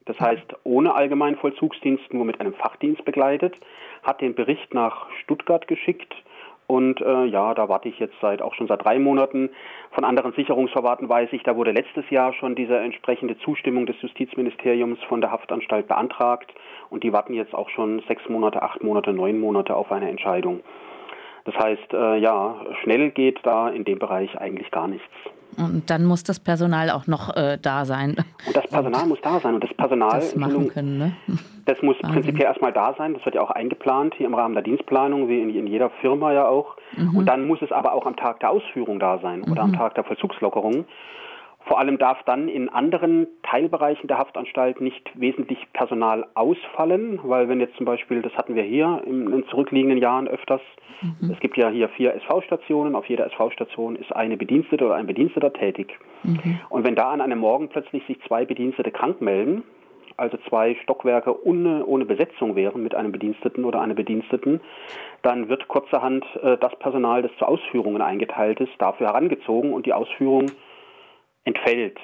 Das 0.05 0.19
heißt, 0.19 0.55
ohne 0.63 0.95
allgemeinen 0.95 1.35
Vollzugsdienst, 1.35 2.13
nur 2.13 2.25
mit 2.25 2.39
einem 2.39 2.53
Fachdienst 2.53 3.05
begleitet, 3.05 3.55
hat 4.01 4.21
den 4.21 4.33
Bericht 4.33 4.73
nach 4.73 5.07
Stuttgart 5.21 5.67
geschickt. 5.67 6.15
Und 6.69 7.01
äh, 7.01 7.25
ja, 7.25 7.55
da 7.55 7.67
warte 7.67 7.89
ich 7.89 7.97
jetzt 7.97 8.13
seit 8.21 8.43
auch 8.43 8.53
schon 8.53 8.67
seit 8.67 8.85
drei 8.85 8.99
Monaten. 8.99 9.49
Von 9.89 10.03
anderen 10.03 10.33
Sicherungsverwahrten 10.33 11.09
weiß 11.09 11.29
ich, 11.31 11.41
da 11.41 11.55
wurde 11.55 11.71
letztes 11.71 12.07
Jahr 12.11 12.31
schon 12.33 12.53
diese 12.53 12.77
entsprechende 12.77 13.35
Zustimmung 13.39 13.87
des 13.87 13.99
Justizministeriums 14.03 14.99
von 15.05 15.19
der 15.19 15.31
Haftanstalt 15.31 15.87
beantragt. 15.87 16.53
Und 16.91 17.03
die 17.03 17.11
warten 17.11 17.33
jetzt 17.33 17.55
auch 17.55 17.69
schon 17.69 18.03
sechs 18.07 18.21
Monate, 18.29 18.61
acht 18.61 18.83
Monate, 18.83 19.13
neun 19.13 19.39
Monate 19.39 19.75
auf 19.75 19.91
eine 19.91 20.11
Entscheidung. 20.11 20.59
Das 21.45 21.55
heißt, 21.55 21.91
äh, 21.91 22.17
ja, 22.17 22.61
schnell 22.83 23.09
geht 23.09 23.39
da 23.41 23.69
in 23.69 23.83
dem 23.83 23.97
Bereich 23.97 24.39
eigentlich 24.39 24.69
gar 24.69 24.87
nichts. 24.87 25.09
Und 25.57 25.89
dann 25.89 26.05
muss 26.05 26.23
das 26.23 26.39
Personal 26.39 26.89
auch 26.89 27.07
noch 27.07 27.35
äh, 27.35 27.57
da 27.61 27.85
sein. 27.85 28.15
Und 28.45 28.55
das 28.55 28.67
Personal 28.67 29.03
und 29.03 29.09
muss 29.09 29.21
da 29.21 29.39
sein. 29.39 29.55
Und 29.55 29.63
das 29.63 29.73
Personal, 29.73 30.19
das, 30.19 30.35
machen 30.35 30.69
können, 30.69 30.97
ne? 30.97 31.11
das 31.65 31.81
muss 31.81 31.95
Wahnsinn. 32.01 32.21
prinzipiell 32.21 32.47
erstmal 32.47 32.73
da 32.73 32.93
sein. 32.97 33.13
Das 33.13 33.25
wird 33.25 33.35
ja 33.35 33.41
auch 33.41 33.51
eingeplant 33.51 34.15
hier 34.15 34.27
im 34.27 34.33
Rahmen 34.33 34.53
der 34.53 34.63
Dienstplanung, 34.63 35.27
wie 35.27 35.41
in, 35.41 35.53
in 35.53 35.67
jeder 35.67 35.89
Firma 36.01 36.31
ja 36.33 36.47
auch. 36.47 36.77
Mhm. 36.95 37.17
Und 37.17 37.25
dann 37.25 37.45
muss 37.45 37.61
es 37.61 37.71
aber 37.71 37.93
auch 37.93 38.05
am 38.05 38.15
Tag 38.15 38.39
der 38.39 38.51
Ausführung 38.51 38.99
da 38.99 39.19
sein 39.19 39.43
oder 39.43 39.65
mhm. 39.65 39.73
am 39.73 39.73
Tag 39.73 39.95
der 39.95 40.03
Vollzugslockerung. 40.03 40.85
Vor 41.65 41.77
allem 41.77 41.97
darf 41.97 42.23
dann 42.23 42.47
in 42.47 42.69
anderen 42.69 43.27
Teilbereichen 43.43 44.07
der 44.07 44.17
Haftanstalt 44.17 44.81
nicht 44.81 45.11
wesentlich 45.19 45.59
Personal 45.73 46.25
ausfallen, 46.33 47.19
weil 47.23 47.47
wenn 47.49 47.59
jetzt 47.59 47.75
zum 47.75 47.85
Beispiel, 47.85 48.21
das 48.21 48.33
hatten 48.33 48.55
wir 48.55 48.63
hier 48.63 49.03
in 49.05 49.29
den 49.29 49.45
zurückliegenden 49.49 49.99
Jahren 49.99 50.27
öfters, 50.27 50.61
mhm. 51.01 51.31
es 51.31 51.39
gibt 51.39 51.57
ja 51.57 51.69
hier 51.69 51.89
vier 51.89 52.15
SV-Stationen, 52.15 52.95
auf 52.95 53.07
jeder 53.07 53.25
SV-Station 53.27 53.97
ist 53.97 54.15
eine 54.15 54.37
Bedienstete 54.37 54.85
oder 54.85 54.95
ein 54.95 55.05
Bediensteter 55.05 55.53
tätig. 55.53 55.99
Mhm. 56.23 56.59
Und 56.69 56.85
wenn 56.85 56.95
da 56.95 57.11
an 57.11 57.21
einem 57.21 57.39
Morgen 57.39 57.69
plötzlich 57.69 58.05
sich 58.07 58.19
zwei 58.27 58.45
Bedienstete 58.45 58.91
krank 58.91 59.21
melden, 59.21 59.63
also 60.19 60.37
zwei 60.49 60.75
Stockwerke 60.83 61.45
ohne, 61.45 61.85
ohne 61.85 62.05
Besetzung 62.05 62.55
wären 62.55 62.83
mit 62.83 62.93
einem 62.93 63.11
Bediensteten 63.11 63.63
oder 63.63 63.81
einer 63.81 63.93
Bediensteten, 63.93 64.59
dann 65.21 65.49
wird 65.49 65.67
kurzerhand 65.67 66.25
äh, 66.41 66.57
das 66.57 66.75
Personal, 66.79 67.21
das 67.21 67.31
zu 67.37 67.45
Ausführungen 67.45 68.01
eingeteilt 68.01 68.59
ist, 68.59 68.73
dafür 68.79 69.07
herangezogen 69.07 69.73
und 69.73 69.85
die 69.85 69.93
Ausführung 69.93 70.51
entfällt. 71.45 71.97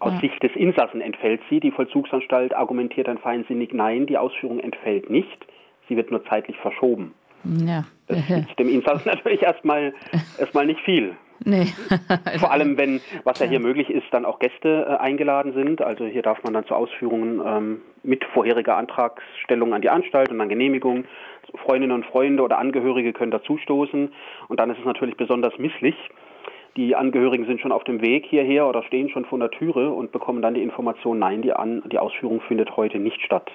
Aus 0.00 0.12
ja. 0.14 0.20
Sicht 0.20 0.42
des 0.42 0.54
Insassen 0.54 1.00
entfällt 1.00 1.40
sie. 1.50 1.60
Die 1.60 1.72
Vollzugsanstalt 1.72 2.54
argumentiert 2.54 3.08
dann 3.08 3.18
feinsinnig, 3.18 3.72
nein, 3.72 4.06
die 4.06 4.16
Ausführung 4.16 4.60
entfällt 4.60 5.10
nicht. 5.10 5.46
Sie 5.88 5.96
wird 5.96 6.10
nur 6.10 6.24
zeitlich 6.26 6.56
verschoben. 6.58 7.14
Ja. 7.44 7.84
Das 8.06 8.28
nützt 8.28 8.58
dem 8.58 8.68
Insassen 8.68 9.08
natürlich 9.08 9.42
erstmal, 9.42 9.94
erstmal 10.38 10.66
nicht 10.66 10.80
viel. 10.80 11.16
Nee. 11.44 11.66
Vor 12.38 12.50
allem, 12.50 12.76
wenn, 12.76 13.00
was 13.24 13.38
ja 13.38 13.46
hier 13.46 13.60
möglich 13.60 13.90
ist, 13.90 14.06
dann 14.10 14.24
auch 14.24 14.38
Gäste 14.38 14.86
äh, 14.88 14.96
eingeladen 14.96 15.52
sind. 15.52 15.80
Also 15.82 16.04
hier 16.04 16.22
darf 16.22 16.42
man 16.42 16.52
dann 16.52 16.66
zu 16.66 16.74
Ausführungen 16.74 17.40
ähm, 17.44 17.80
mit 18.02 18.24
vorheriger 18.24 18.76
Antragstellung 18.76 19.72
an 19.72 19.82
die 19.82 19.90
Anstalt 19.90 20.30
und 20.30 20.38
dann 20.38 20.48
Genehmigung. 20.48 21.04
Freundinnen 21.64 21.92
und 21.92 22.06
Freunde 22.06 22.42
oder 22.42 22.58
Angehörige 22.58 23.12
können 23.12 23.30
dazustoßen. 23.30 24.12
Und 24.48 24.60
dann 24.60 24.70
ist 24.70 24.78
es 24.78 24.84
natürlich 24.84 25.16
besonders 25.16 25.56
misslich, 25.58 25.96
die 26.76 26.94
Angehörigen 26.94 27.46
sind 27.46 27.60
schon 27.60 27.72
auf 27.72 27.84
dem 27.84 28.00
Weg 28.00 28.26
hierher 28.26 28.68
oder 28.68 28.82
stehen 28.82 29.08
schon 29.08 29.24
vor 29.24 29.38
der 29.38 29.50
Türe 29.50 29.90
und 29.90 30.12
bekommen 30.12 30.42
dann 30.42 30.54
die 30.54 30.62
Information, 30.62 31.18
nein, 31.18 31.42
die, 31.42 31.52
An 31.52 31.82
die 31.90 31.98
Ausführung 31.98 32.40
findet 32.42 32.76
heute 32.76 32.98
nicht 32.98 33.20
statt. 33.22 33.50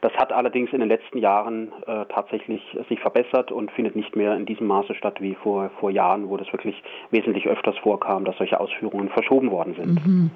Das 0.00 0.12
hat 0.14 0.32
allerdings 0.32 0.72
in 0.72 0.80
den 0.80 0.88
letzten 0.88 1.18
Jahren 1.18 1.72
äh, 1.86 2.04
tatsächlich 2.08 2.62
sich 2.88 3.00
verbessert 3.00 3.52
und 3.52 3.70
findet 3.70 3.94
nicht 3.94 4.16
mehr 4.16 4.34
in 4.36 4.46
diesem 4.46 4.66
Maße 4.66 4.94
statt 4.94 5.20
wie 5.20 5.34
vor, 5.34 5.70
vor 5.80 5.90
Jahren, 5.90 6.28
wo 6.28 6.36
das 6.36 6.52
wirklich 6.52 6.82
wesentlich 7.10 7.46
öfters 7.46 7.76
vorkam, 7.78 8.24
dass 8.24 8.36
solche 8.36 8.58
Ausführungen 8.58 9.08
verschoben 9.10 9.50
worden 9.50 9.74
sind. 9.74 10.06
Mhm. 10.06 10.30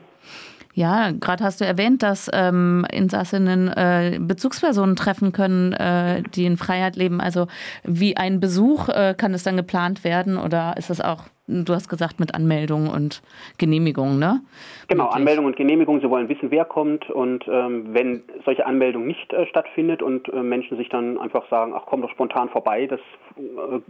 Ja, 0.77 1.11
gerade 1.19 1.43
hast 1.43 1.63
du 1.63 1.65
erwähnt, 1.65 2.03
dass 2.03 2.31
ähm, 2.35 2.87
Insassinnen 2.93 3.69
äh, 3.69 4.19
Bezugspersonen 4.21 4.95
treffen 4.95 5.33
können, 5.33 5.73
äh, 5.73 6.23
die 6.35 6.45
in 6.45 6.59
Freiheit 6.59 6.97
leben. 6.97 7.19
Also 7.19 7.47
wie 7.83 8.19
ein 8.19 8.41
Besuch 8.41 8.91
äh, 8.91 9.15
kann 9.17 9.33
es 9.33 9.43
dann 9.43 9.57
geplant 9.57 10.05
werden 10.05 10.37
oder 10.37 10.75
ist 10.77 10.91
das 10.91 11.01
auch, 11.01 11.23
du 11.47 11.73
hast 11.73 11.89
gesagt, 11.89 12.21
mit 12.21 12.35
Anmeldung 12.35 12.91
und 12.91 13.23
Genehmigung, 13.57 14.19
ne? 14.19 14.43
Genau, 14.89 15.05
Möglich. 15.05 15.17
Anmeldung 15.17 15.47
und 15.47 15.57
Genehmigung. 15.57 16.03
Sie 16.03 16.11
wollen 16.11 16.29
wissen, 16.29 16.51
wer 16.51 16.67
kommt 16.67 17.09
und 17.09 17.49
ähm, 17.49 17.95
wenn 17.95 18.23
solche 18.45 18.67
Anmeldung 18.67 19.07
nicht 19.07 19.33
äh, 19.33 19.47
stattfindet 19.47 20.03
und 20.03 20.29
äh, 20.29 20.43
Menschen 20.43 20.77
sich 20.77 20.91
dann 20.91 21.17
einfach 21.17 21.49
sagen, 21.49 21.73
ach 21.75 21.85
komm 21.87 22.03
doch 22.03 22.11
spontan 22.11 22.51
vorbei, 22.51 22.87
das 22.87 23.01
äh, 23.39 23.81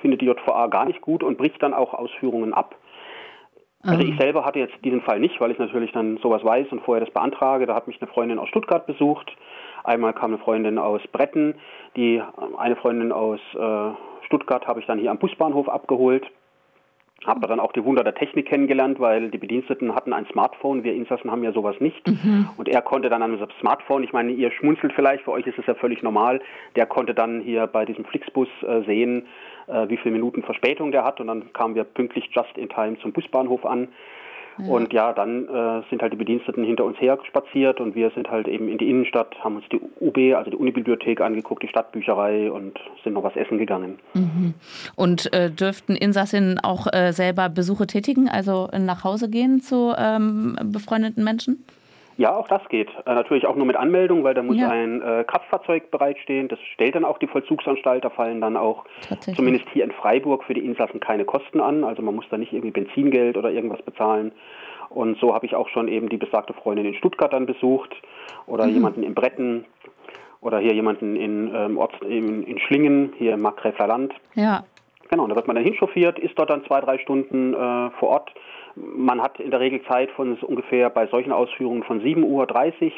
findet 0.00 0.20
die 0.20 0.26
JVA 0.26 0.68
gar 0.68 0.84
nicht 0.84 1.00
gut 1.00 1.24
und 1.24 1.38
bricht 1.38 1.60
dann 1.60 1.74
auch 1.74 1.92
Ausführungen 1.92 2.54
ab. 2.54 2.76
Also 3.86 4.02
ich 4.02 4.18
selber 4.18 4.44
hatte 4.44 4.58
jetzt 4.58 4.74
diesen 4.84 5.00
Fall 5.02 5.20
nicht, 5.20 5.40
weil 5.40 5.50
ich 5.50 5.58
natürlich 5.58 5.92
dann 5.92 6.18
sowas 6.18 6.44
weiß 6.44 6.68
und 6.70 6.82
vorher 6.82 7.04
das 7.04 7.12
beantrage. 7.12 7.66
Da 7.66 7.74
hat 7.74 7.86
mich 7.86 8.00
eine 8.00 8.10
Freundin 8.10 8.38
aus 8.38 8.48
Stuttgart 8.48 8.86
besucht. 8.86 9.30
Einmal 9.84 10.12
kam 10.12 10.32
eine 10.32 10.38
Freundin 10.38 10.78
aus 10.78 11.00
Bretten. 11.12 11.54
Die 11.96 12.22
eine 12.58 12.76
Freundin 12.76 13.12
aus 13.12 13.40
äh, 13.54 14.26
Stuttgart 14.26 14.66
habe 14.66 14.80
ich 14.80 14.86
dann 14.86 14.98
hier 14.98 15.10
am 15.10 15.18
Busbahnhof 15.18 15.68
abgeholt. 15.68 16.26
Habe 17.24 17.46
dann 17.48 17.60
auch 17.60 17.72
die 17.72 17.82
Wunder 17.82 18.04
der 18.04 18.14
Technik 18.14 18.46
kennengelernt, 18.46 19.00
weil 19.00 19.30
die 19.30 19.38
Bediensteten 19.38 19.94
hatten 19.94 20.12
ein 20.12 20.26
Smartphone. 20.26 20.84
Wir 20.84 20.94
Insassen 20.94 21.30
haben 21.30 21.42
ja 21.42 21.52
sowas 21.52 21.76
nicht. 21.80 22.06
Mhm. 22.06 22.50
Und 22.56 22.68
er 22.68 22.82
konnte 22.82 23.08
dann 23.08 23.22
an 23.22 23.32
einem 23.32 23.48
Smartphone, 23.58 24.04
ich 24.04 24.12
meine, 24.12 24.32
ihr 24.32 24.50
schmunzelt 24.50 24.92
vielleicht, 24.92 25.24
für 25.24 25.32
euch 25.32 25.46
ist 25.46 25.58
es 25.58 25.66
ja 25.66 25.74
völlig 25.74 26.02
normal, 26.02 26.40
der 26.76 26.84
konnte 26.86 27.14
dann 27.14 27.40
hier 27.40 27.66
bei 27.66 27.86
diesem 27.86 28.04
Flixbus 28.04 28.48
äh, 28.62 28.82
sehen, 28.82 29.26
äh, 29.66 29.88
wie 29.88 29.96
viele 29.96 30.12
Minuten 30.12 30.42
Verspätung 30.42 30.92
der 30.92 31.04
hat. 31.04 31.18
Und 31.20 31.28
dann 31.28 31.52
kamen 31.54 31.74
wir 31.74 31.84
pünktlich 31.84 32.28
just 32.32 32.56
in 32.58 32.68
time 32.68 32.98
zum 32.98 33.12
Busbahnhof 33.12 33.64
an. 33.64 33.88
Und 34.58 34.92
ja, 34.92 35.12
dann 35.12 35.48
äh, 35.48 35.82
sind 35.90 36.02
halt 36.02 36.12
die 36.12 36.16
Bediensteten 36.16 36.64
hinter 36.64 36.84
uns 36.84 37.00
her 37.00 37.18
spaziert 37.26 37.80
und 37.80 37.94
wir 37.94 38.10
sind 38.10 38.30
halt 38.30 38.48
eben 38.48 38.68
in 38.68 38.78
die 38.78 38.88
Innenstadt, 38.88 39.34
haben 39.42 39.56
uns 39.56 39.64
die 39.70 39.80
UB, 40.00 40.34
also 40.34 40.50
die 40.50 40.56
Unibibliothek 40.56 41.20
angeguckt, 41.20 41.62
die 41.62 41.68
Stadtbücherei 41.68 42.50
und 42.50 42.78
sind 43.04 43.12
noch 43.12 43.22
was 43.22 43.36
essen 43.36 43.58
gegangen. 43.58 43.98
Mhm. 44.14 44.54
Und 44.94 45.32
äh, 45.32 45.50
dürften 45.50 45.94
Insassinnen 45.94 46.58
auch 46.58 46.86
äh, 46.92 47.12
selber 47.12 47.48
Besuche 47.48 47.86
tätigen, 47.86 48.28
also 48.28 48.68
nach 48.78 49.04
Hause 49.04 49.28
gehen 49.28 49.60
zu 49.60 49.94
ähm, 49.96 50.58
befreundeten 50.64 51.22
Menschen? 51.22 51.64
Ja, 52.16 52.34
auch 52.34 52.48
das 52.48 52.66
geht. 52.68 52.88
Äh, 53.04 53.14
natürlich 53.14 53.46
auch 53.46 53.56
nur 53.56 53.66
mit 53.66 53.76
Anmeldung, 53.76 54.24
weil 54.24 54.34
da 54.34 54.42
muss 54.42 54.56
ja. 54.56 54.70
ein 54.70 55.02
äh, 55.02 55.24
Kraftfahrzeug 55.26 55.90
bereitstehen. 55.90 56.48
Das 56.48 56.58
stellt 56.74 56.94
dann 56.94 57.04
auch 57.04 57.18
die 57.18 57.26
Vollzugsanstalt. 57.26 58.04
Da 58.04 58.10
fallen 58.10 58.40
dann 58.40 58.56
auch 58.56 58.84
zumindest 59.34 59.66
hier 59.72 59.84
in 59.84 59.92
Freiburg 59.92 60.44
für 60.44 60.54
die 60.54 60.64
Insassen 60.64 61.00
keine 61.00 61.24
Kosten 61.24 61.60
an. 61.60 61.84
Also 61.84 62.02
man 62.02 62.14
muss 62.14 62.24
da 62.30 62.38
nicht 62.38 62.52
irgendwie 62.52 62.70
Benzingeld 62.70 63.36
oder 63.36 63.50
irgendwas 63.50 63.82
bezahlen. 63.82 64.32
Und 64.88 65.18
so 65.18 65.34
habe 65.34 65.44
ich 65.44 65.54
auch 65.54 65.68
schon 65.68 65.88
eben 65.88 66.08
die 66.08 66.16
besagte 66.16 66.54
Freundin 66.54 66.86
in 66.86 66.94
Stuttgart 66.94 67.32
dann 67.32 67.44
besucht 67.44 67.94
oder 68.46 68.66
mhm. 68.66 68.72
jemanden 68.72 69.02
in 69.02 69.14
Bretten 69.14 69.66
oder 70.40 70.58
hier 70.58 70.72
jemanden 70.72 71.16
in, 71.16 71.52
ähm, 71.54 71.76
Orts, 71.76 71.96
in, 72.02 72.44
in 72.44 72.58
Schlingen, 72.60 73.12
hier 73.18 73.34
im 73.34 73.42
Markgräfler 73.42 73.88
Land. 73.88 74.14
Ja. 74.34 74.64
Genau, 75.10 75.26
da 75.26 75.36
wird 75.36 75.46
man 75.46 75.56
dann 75.56 75.64
hinchauffiert, 75.64 76.18
ist 76.18 76.38
dort 76.38 76.50
dann 76.50 76.64
zwei, 76.64 76.80
drei 76.80 76.98
Stunden 76.98 77.54
äh, 77.54 77.90
vor 77.98 78.08
Ort 78.08 78.32
man 78.76 79.22
hat 79.22 79.40
in 79.40 79.50
der 79.50 79.60
Regel 79.60 79.82
Zeit 79.84 80.10
von 80.12 80.34
ungefähr 80.34 80.90
bei 80.90 81.06
solchen 81.06 81.32
Ausführungen 81.32 81.82
von 81.82 82.00
7.30 82.02 82.22
Uhr 82.24 82.46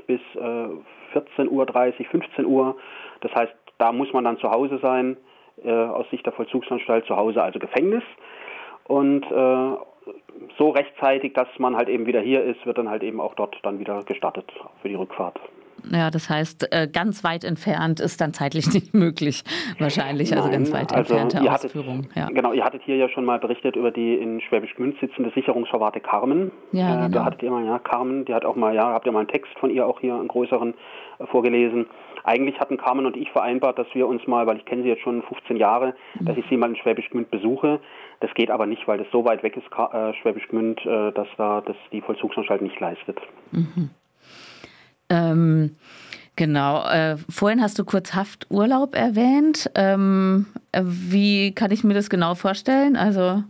bis 0.06 0.20
äh, 0.35 1.18
14.30 1.18 1.49
Uhr, 1.49 2.06
15 2.11 2.47
Uhr. 2.47 2.76
Das 3.20 3.32
heißt, 3.35 3.54
da 3.78 3.92
muss 3.92 4.12
man 4.12 4.25
dann 4.25 4.38
zu 4.38 4.50
Hause 4.50 4.78
sein, 4.82 5.16
äh, 5.64 5.70
aus 5.70 6.08
Sicht 6.11 6.26
der 6.26 6.32
Vollzugsanstalt 6.32 7.06
zu 7.06 7.16
Hause, 7.16 7.42
also 7.42 7.58
Gefängnis. 7.58 8.02
Und 8.85 9.25
äh, 9.30 9.76
so 10.56 10.70
rechtzeitig, 10.70 11.35
dass 11.35 11.49
man 11.58 11.76
halt 11.76 11.88
eben 11.88 12.06
wieder 12.06 12.20
hier 12.20 12.42
ist, 12.42 12.64
wird 12.66 12.78
dann 12.78 12.90
halt 12.90 13.02
eben 13.02 13.20
auch 13.20 13.35
dort 13.35 13.56
dann 13.62 13.78
wieder 13.78 14.02
gestartet 14.04 14.50
für 14.82 14.88
die 14.88 14.94
Rückfahrt. 14.94 15.38
Ja, 15.90 16.11
das 16.11 16.28
heißt, 16.28 16.73
äh, 16.73 16.88
ganz 16.88 17.25
weit 17.25 17.44
entfernt 17.44 18.00
ist 18.00 18.20
dann 18.20 18.32
zeitlich 18.32 18.66
nicht 18.75 18.94
möglich, 18.94 19.44
wahrscheinlich. 19.78 20.32
Also 20.32 20.49
Nein, 20.49 20.58
ganz 20.58 20.73
weit 20.73 20.94
also 20.94 21.14
entfernte 21.14 21.50
Ausführung. 21.50 21.99
Hattet, 21.99 22.16
ja. 22.16 22.26
Genau, 22.28 22.52
ihr 22.52 22.64
hattet 22.64 22.82
hier 22.82 22.97
ja 22.97 23.08
schon 23.08 23.25
mal 23.25 23.38
berichtet 23.38 23.76
über 23.76 23.90
die 23.90 24.14
in 24.14 24.40
Schwäbisch 24.40 24.75
Gmünd 24.75 24.99
sitzende 25.00 25.30
Sicherungsverwahrte 25.35 26.00
Carmen. 26.00 26.50
Ja, 26.73 26.92
äh, 26.92 27.06
genau. 27.06 27.18
Da 27.18 27.25
hattet 27.25 27.42
ihr 27.42 27.50
mal, 27.50 27.64
ja, 27.64 27.78
Carmen, 27.78 28.25
die 28.25 28.35
hat 28.35 28.44
auch 28.44 28.56
mal, 28.56 28.75
ja, 28.75 28.92
habt 28.92 29.06
ihr 29.06 29.12
mal 29.12 29.20
einen 29.20 29.28
Text 29.28 29.52
von 29.58 29.70
ihr 29.70 29.87
auch 29.87 30.00
hier, 30.00 30.14
einen 30.14 30.28
größeren, 30.28 30.75
äh, 31.18 31.26
vorgelesen. 31.26 31.87
Eigentlich 32.25 32.61
hatten 32.61 32.76
Carmen 32.76 33.06
und 33.06 33.16
ich 33.16 33.30
vereinbart, 33.30 33.78
dass 33.78 33.87
wir 33.94 34.06
uns 34.06 34.26
mal, 34.26 34.47
weil 34.47 34.58
ich 34.58 34.64
kenne 34.64 34.82
sie 34.82 34.88
jetzt 34.88 35.02
schon 35.02 35.23
15 35.23 35.56
Jahre, 35.56 35.94
mhm. 36.18 36.26
dass 36.26 36.37
ich 36.37 36.44
sie 36.50 36.56
mal 36.56 36.68
in 36.68 36.76
Schwäbisch 36.76 37.08
Gmünd 37.11 37.30
besuche. 37.30 37.80
Das 38.20 38.35
geht 38.35 38.50
aber 38.50 38.66
nicht, 38.66 38.87
weil 38.88 38.99
das 38.99 39.06
so 39.12 39.25
weit 39.25 39.44
weg 39.44 39.56
ist, 39.56 39.66
Schwäbisch 40.20 40.49
Gmünd, 40.49 40.85
dass 40.85 41.28
da 41.37 41.62
das 41.64 41.76
die 41.92 42.00
Vollzugsanstalt 42.00 42.62
nicht 42.62 42.78
leistet. 42.80 43.16
Mhm. 43.52 43.90
Ähm, 45.10 45.76
Genau. 46.38 46.84
Äh, 46.88 47.16
vorhin 47.28 47.60
hast 47.60 47.80
du 47.80 47.84
kurz 47.84 48.14
Hafturlaub 48.14 48.94
erwähnt. 48.94 49.68
Ähm, 49.74 50.46
äh, 50.70 50.82
wie 50.84 51.52
kann 51.52 51.72
ich 51.72 51.82
mir 51.82 51.94
das 51.94 52.08
genau 52.08 52.36
vorstellen? 52.36 52.94
Also 52.94 53.42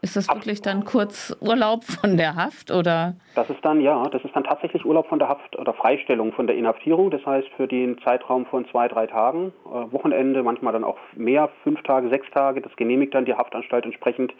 ist 0.00 0.14
das 0.14 0.28
wirklich 0.28 0.62
dann 0.62 0.84
kurz 0.84 1.36
Urlaub 1.40 1.82
von 1.82 2.16
der 2.16 2.36
Haft 2.36 2.70
oder? 2.70 3.16
Das 3.34 3.50
ist 3.50 3.64
dann, 3.64 3.80
ja, 3.80 4.08
das 4.10 4.22
ist 4.22 4.34
dann 4.34 4.44
tatsächlich 4.44 4.84
Urlaub 4.84 5.08
von 5.08 5.18
der 5.18 5.28
Haft 5.28 5.58
oder 5.58 5.74
Freistellung 5.74 6.32
von 6.32 6.46
der 6.46 6.56
Inhaftierung. 6.56 7.10
Das 7.10 7.26
heißt 7.26 7.48
für 7.56 7.66
den 7.66 7.98
Zeitraum 8.02 8.46
von 8.46 8.64
zwei, 8.70 8.86
drei 8.86 9.08
Tagen, 9.08 9.52
äh, 9.66 9.92
Wochenende, 9.92 10.44
manchmal 10.44 10.72
dann 10.72 10.84
auch 10.84 10.98
mehr, 11.16 11.50
fünf 11.64 11.82
Tage, 11.82 12.10
sechs 12.10 12.30
Tage. 12.30 12.60
Das 12.60 12.74
genehmigt 12.76 13.12
dann 13.12 13.24
die 13.24 13.34
Haftanstalt 13.34 13.84
entsprechend. 13.84 14.32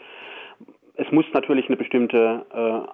Es 0.95 1.11
muss 1.11 1.25
natürlich 1.33 1.67
eine 1.67 1.75
bestimmte 1.75 2.45
äh, 2.53 2.87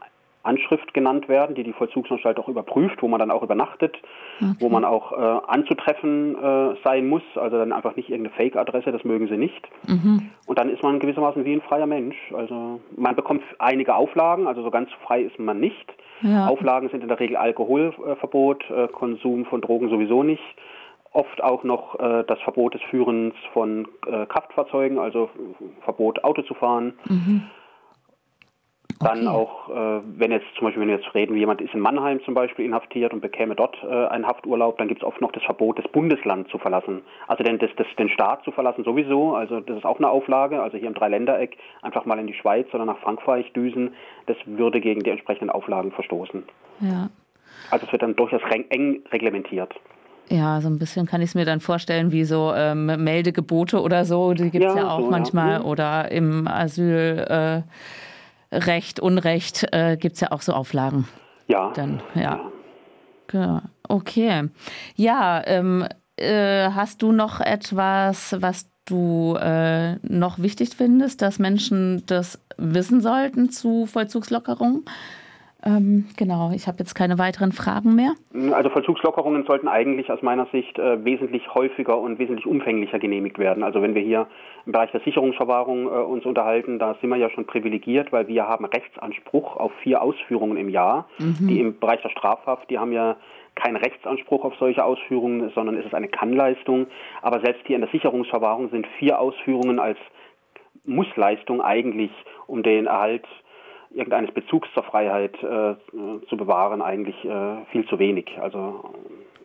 Anschrift 0.44 0.94
genannt 0.94 1.28
werden, 1.28 1.56
die 1.56 1.64
die 1.64 1.74
Vollzugsanstalt 1.74 2.40
auch 2.40 2.48
überprüft, 2.48 3.02
wo 3.02 3.08
man 3.08 3.20
dann 3.20 3.32
auch 3.32 3.44
übernachtet, 3.44 3.98
okay. 4.40 4.56
wo 4.60 4.70
man 4.70 4.86
auch 4.86 5.12
äh, 5.12 5.16
anzutreffen 5.48 6.36
äh, 6.36 6.76
sein 6.84 7.08
muss, 7.08 7.24
also 7.36 7.58
dann 7.58 7.74
einfach 7.74 7.96
nicht 7.96 8.10
irgendeine 8.10 8.36
Fake-Adresse, 8.36 8.92
das 8.92 9.04
mögen 9.04 9.28
sie 9.28 9.38
nicht. 9.38 9.68
Mhm. 9.88 10.30
Und 10.46 10.58
dann 10.58 10.70
ist 10.70 10.84
man 10.84 11.00
gewissermaßen 11.00 11.44
wie 11.44 11.54
ein 11.54 11.62
freier 11.62 11.88
Mensch. 11.88 12.16
Also 12.34 12.80
man 12.96 13.16
bekommt 13.16 13.44
einige 13.60 13.96
Auflagen, 13.96 14.48
also 14.48 14.64
so 14.64 14.72
ganz 14.72 14.90
frei 15.06 15.22
ist 15.22 15.38
man 15.38 15.60
nicht. 15.60 15.94
Ja. 16.22 16.48
Auflagen 16.48 16.90
sind 16.90 17.02
in 17.02 17.10
der 17.10 17.20
Regel 17.20 17.36
Alkoholverbot, 17.36 18.64
äh, 18.70 18.88
Konsum 18.88 19.46
von 19.46 19.62
Drogen 19.62 19.90
sowieso 19.90 20.24
nicht 20.24 20.56
oft 21.14 21.44
auch 21.44 21.64
noch 21.64 22.00
äh, 22.00 22.24
das 22.28 22.40
Verbot 22.42 22.76
des 22.76 22.82
Führens 22.90 23.34
von 23.54 23.88
äh, 24.06 24.26
Kraftfahrzeugen, 24.28 25.00
also 25.00 25.30
Verbot 25.84 26.24
Auto 26.24 26.44
zu 26.44 26.54
fahren. 26.54 26.94
Mhm. 27.10 27.44
Dann 29.00 29.28
okay. 29.28 29.28
auch, 29.28 29.70
äh, 29.70 30.02
wenn 30.18 30.32
jetzt 30.32 30.48
zum 30.58 30.66
Beispiel, 30.66 30.82
wenn 30.82 30.90
wir 30.90 30.96
jetzt 30.96 31.14
reden, 31.14 31.36
wie 31.36 31.40
jemand 31.40 31.62
ist 31.62 31.74
in 31.74 31.80
Mannheim 31.80 32.20
zum 32.26 32.34
Beispiel 32.34 32.66
inhaftiert 32.66 33.14
und 33.14 33.22
bekäme 33.22 33.54
dort 33.56 33.78
äh, 33.84 34.08
einen 34.08 34.26
Hafturlaub, 34.26 34.80
dann 34.80 34.88
gibt 34.88 35.02
es 35.02 35.08
oft 35.08 35.22
noch 35.22 35.32
das 35.32 35.44
Verbot, 35.44 35.78
das 35.78 35.88
Bundesland 35.92 36.50
zu 36.50 36.58
verlassen. 36.58 37.02
Also 37.28 37.44
den, 37.44 37.60
das, 37.60 37.70
das, 37.78 37.86
den 38.00 38.10
Staat 38.10 38.44
zu 38.44 38.52
verlassen 38.52 38.84
sowieso, 38.84 39.36
also 39.36 39.60
das 39.60 39.78
ist 39.78 39.86
auch 39.86 40.00
eine 40.00 40.10
Auflage, 40.10 40.62
also 40.62 40.78
hier 40.78 40.88
im 40.88 40.96
Dreiländereck 40.96 41.58
einfach 41.84 42.06
mal 42.06 42.18
in 42.18 42.26
die 42.26 42.34
Schweiz 42.34 42.68
oder 42.74 42.86
nach 42.86 42.98
Frankreich 42.98 43.52
düsen, 43.54 43.94
das 44.26 44.38
würde 44.46 44.82
gegen 44.82 45.04
die 45.04 45.12
entsprechenden 45.12 45.52
Auflagen 45.52 45.92
verstoßen. 45.92 46.44
Ja. 46.80 47.10
Also 47.70 47.86
es 47.86 47.92
wird 47.92 48.02
dann 48.02 48.16
durchaus 48.16 48.42
eng 48.70 49.04
reglementiert. 49.12 49.76
Ja, 50.30 50.60
so 50.60 50.70
ein 50.70 50.80
bisschen 50.80 51.06
kann 51.06 51.22
ich 51.22 51.30
es 51.30 51.36
mir 51.36 51.46
dann 51.46 51.60
vorstellen, 51.60 52.12
wie 52.12 52.24
so 52.24 52.52
ähm, 52.54 52.86
Meldegebote 52.86 53.80
oder 53.80 54.06
so, 54.06 54.34
die 54.34 54.50
gibt 54.50 54.66
es 54.66 54.74
ja, 54.74 54.82
ja, 54.82 54.90
auch 54.90 55.02
so, 55.02 55.10
manchmal. 55.10 55.60
Ja. 55.60 55.62
Oder 55.62 56.12
im 56.12 56.48
Asyl. 56.48 57.26
Äh, 57.30 57.62
Recht, 58.52 59.00
Unrecht 59.00 59.68
äh, 59.72 59.98
gibt 59.98 60.16
es 60.16 60.22
ja 60.22 60.32
auch 60.32 60.42
so 60.42 60.54
Auflagen. 60.54 61.08
Ja. 61.48 61.72
Dann, 61.74 62.02
ja. 62.16 62.40
ja. 63.32 63.62
Okay. 63.88 64.50
Ja, 64.96 65.42
ähm, 65.46 65.86
äh, 66.18 66.70
hast 66.72 67.02
du 67.02 67.12
noch 67.12 67.40
etwas, 67.40 68.36
was 68.40 68.70
du 68.86 69.36
äh, 69.36 69.96
noch 70.08 70.40
wichtig 70.40 70.70
findest, 70.76 71.22
dass 71.22 71.40
Menschen 71.40 72.04
das 72.06 72.42
wissen 72.58 73.02
sollten 73.02 73.50
zu 73.50 73.86
Vollzugslockerungen? 73.86 74.86
Ähm, 75.66 76.06
genau, 76.18 76.52
ich 76.54 76.68
habe 76.68 76.78
jetzt 76.80 76.94
keine 76.94 77.18
weiteren 77.18 77.52
Fragen 77.52 77.96
mehr. 77.96 78.14
Also 78.54 78.70
Vollzugslockerungen 78.70 79.44
sollten 79.46 79.68
eigentlich 79.68 80.12
aus 80.12 80.22
meiner 80.22 80.46
Sicht 80.52 80.78
äh, 80.78 81.04
wesentlich 81.04 81.54
häufiger 81.56 81.98
und 81.98 82.20
wesentlich 82.20 82.46
umfänglicher 82.46 83.00
genehmigt 83.00 83.40
werden. 83.40 83.64
Also 83.64 83.82
wenn 83.82 83.96
wir 83.96 84.04
hier 84.04 84.28
im 84.68 84.74
Bereich 84.74 84.92
der 84.92 85.02
Sicherungsverwahrung 85.02 85.88
äh, 85.88 85.90
uns 85.90 86.26
unterhalten, 86.26 86.78
da 86.78 86.96
sind 87.02 87.10
wir 87.10 87.18
ja 87.18 87.32
schon 87.32 87.48
privilegiert, 87.48 88.12
weil 88.12 88.28
wir 88.28 88.48
haben 88.48 88.66
Rechtsanspruch 88.66 89.58
auf 89.58 89.72
vier 89.82 90.02
Ausführungen 90.02 90.58
im 90.58 90.70
Jahr. 90.70 91.08
Mhm. 91.18 91.48
Die 91.48 91.60
im 91.60 91.80
Bereich 91.80 92.02
der 92.04 92.10
Strafhaft, 92.10 92.70
die 92.70 92.78
haben 92.78 92.92
ja 92.92 93.16
keinen 93.56 93.78
Rechtsanspruch 93.78 94.46
auf 94.46 94.54
solche 94.60 94.84
Ausführungen, 94.84 95.52
sondern 95.56 95.76
es 95.76 95.86
ist 95.86 95.96
eine 95.96 96.08
Kannleistung. 96.08 96.86
Aber 97.24 97.40
selbst 97.40 97.66
hier 97.66 97.78
in 97.78 97.82
der 97.82 97.90
Sicherungsverwahrung 97.90 98.70
sind 98.70 98.86
vier 99.00 99.20
Ausführungen 99.20 99.80
als 99.80 99.98
Mussleistung 100.86 101.62
eigentlich, 101.62 102.12
um 102.46 102.62
den 102.62 102.86
Erhalt 102.86 103.26
irgendeines 103.92 104.34
Bezugs 104.34 104.68
zur 104.74 104.84
Freiheit 104.84 105.36
äh, 105.44 105.76
zu 106.28 106.38
bewahren, 106.38 106.82
eigentlich 106.82 107.16
äh, 107.26 107.66
viel 107.72 107.86
zu 107.88 108.00
wenig. 108.00 108.38
Also 108.42 108.94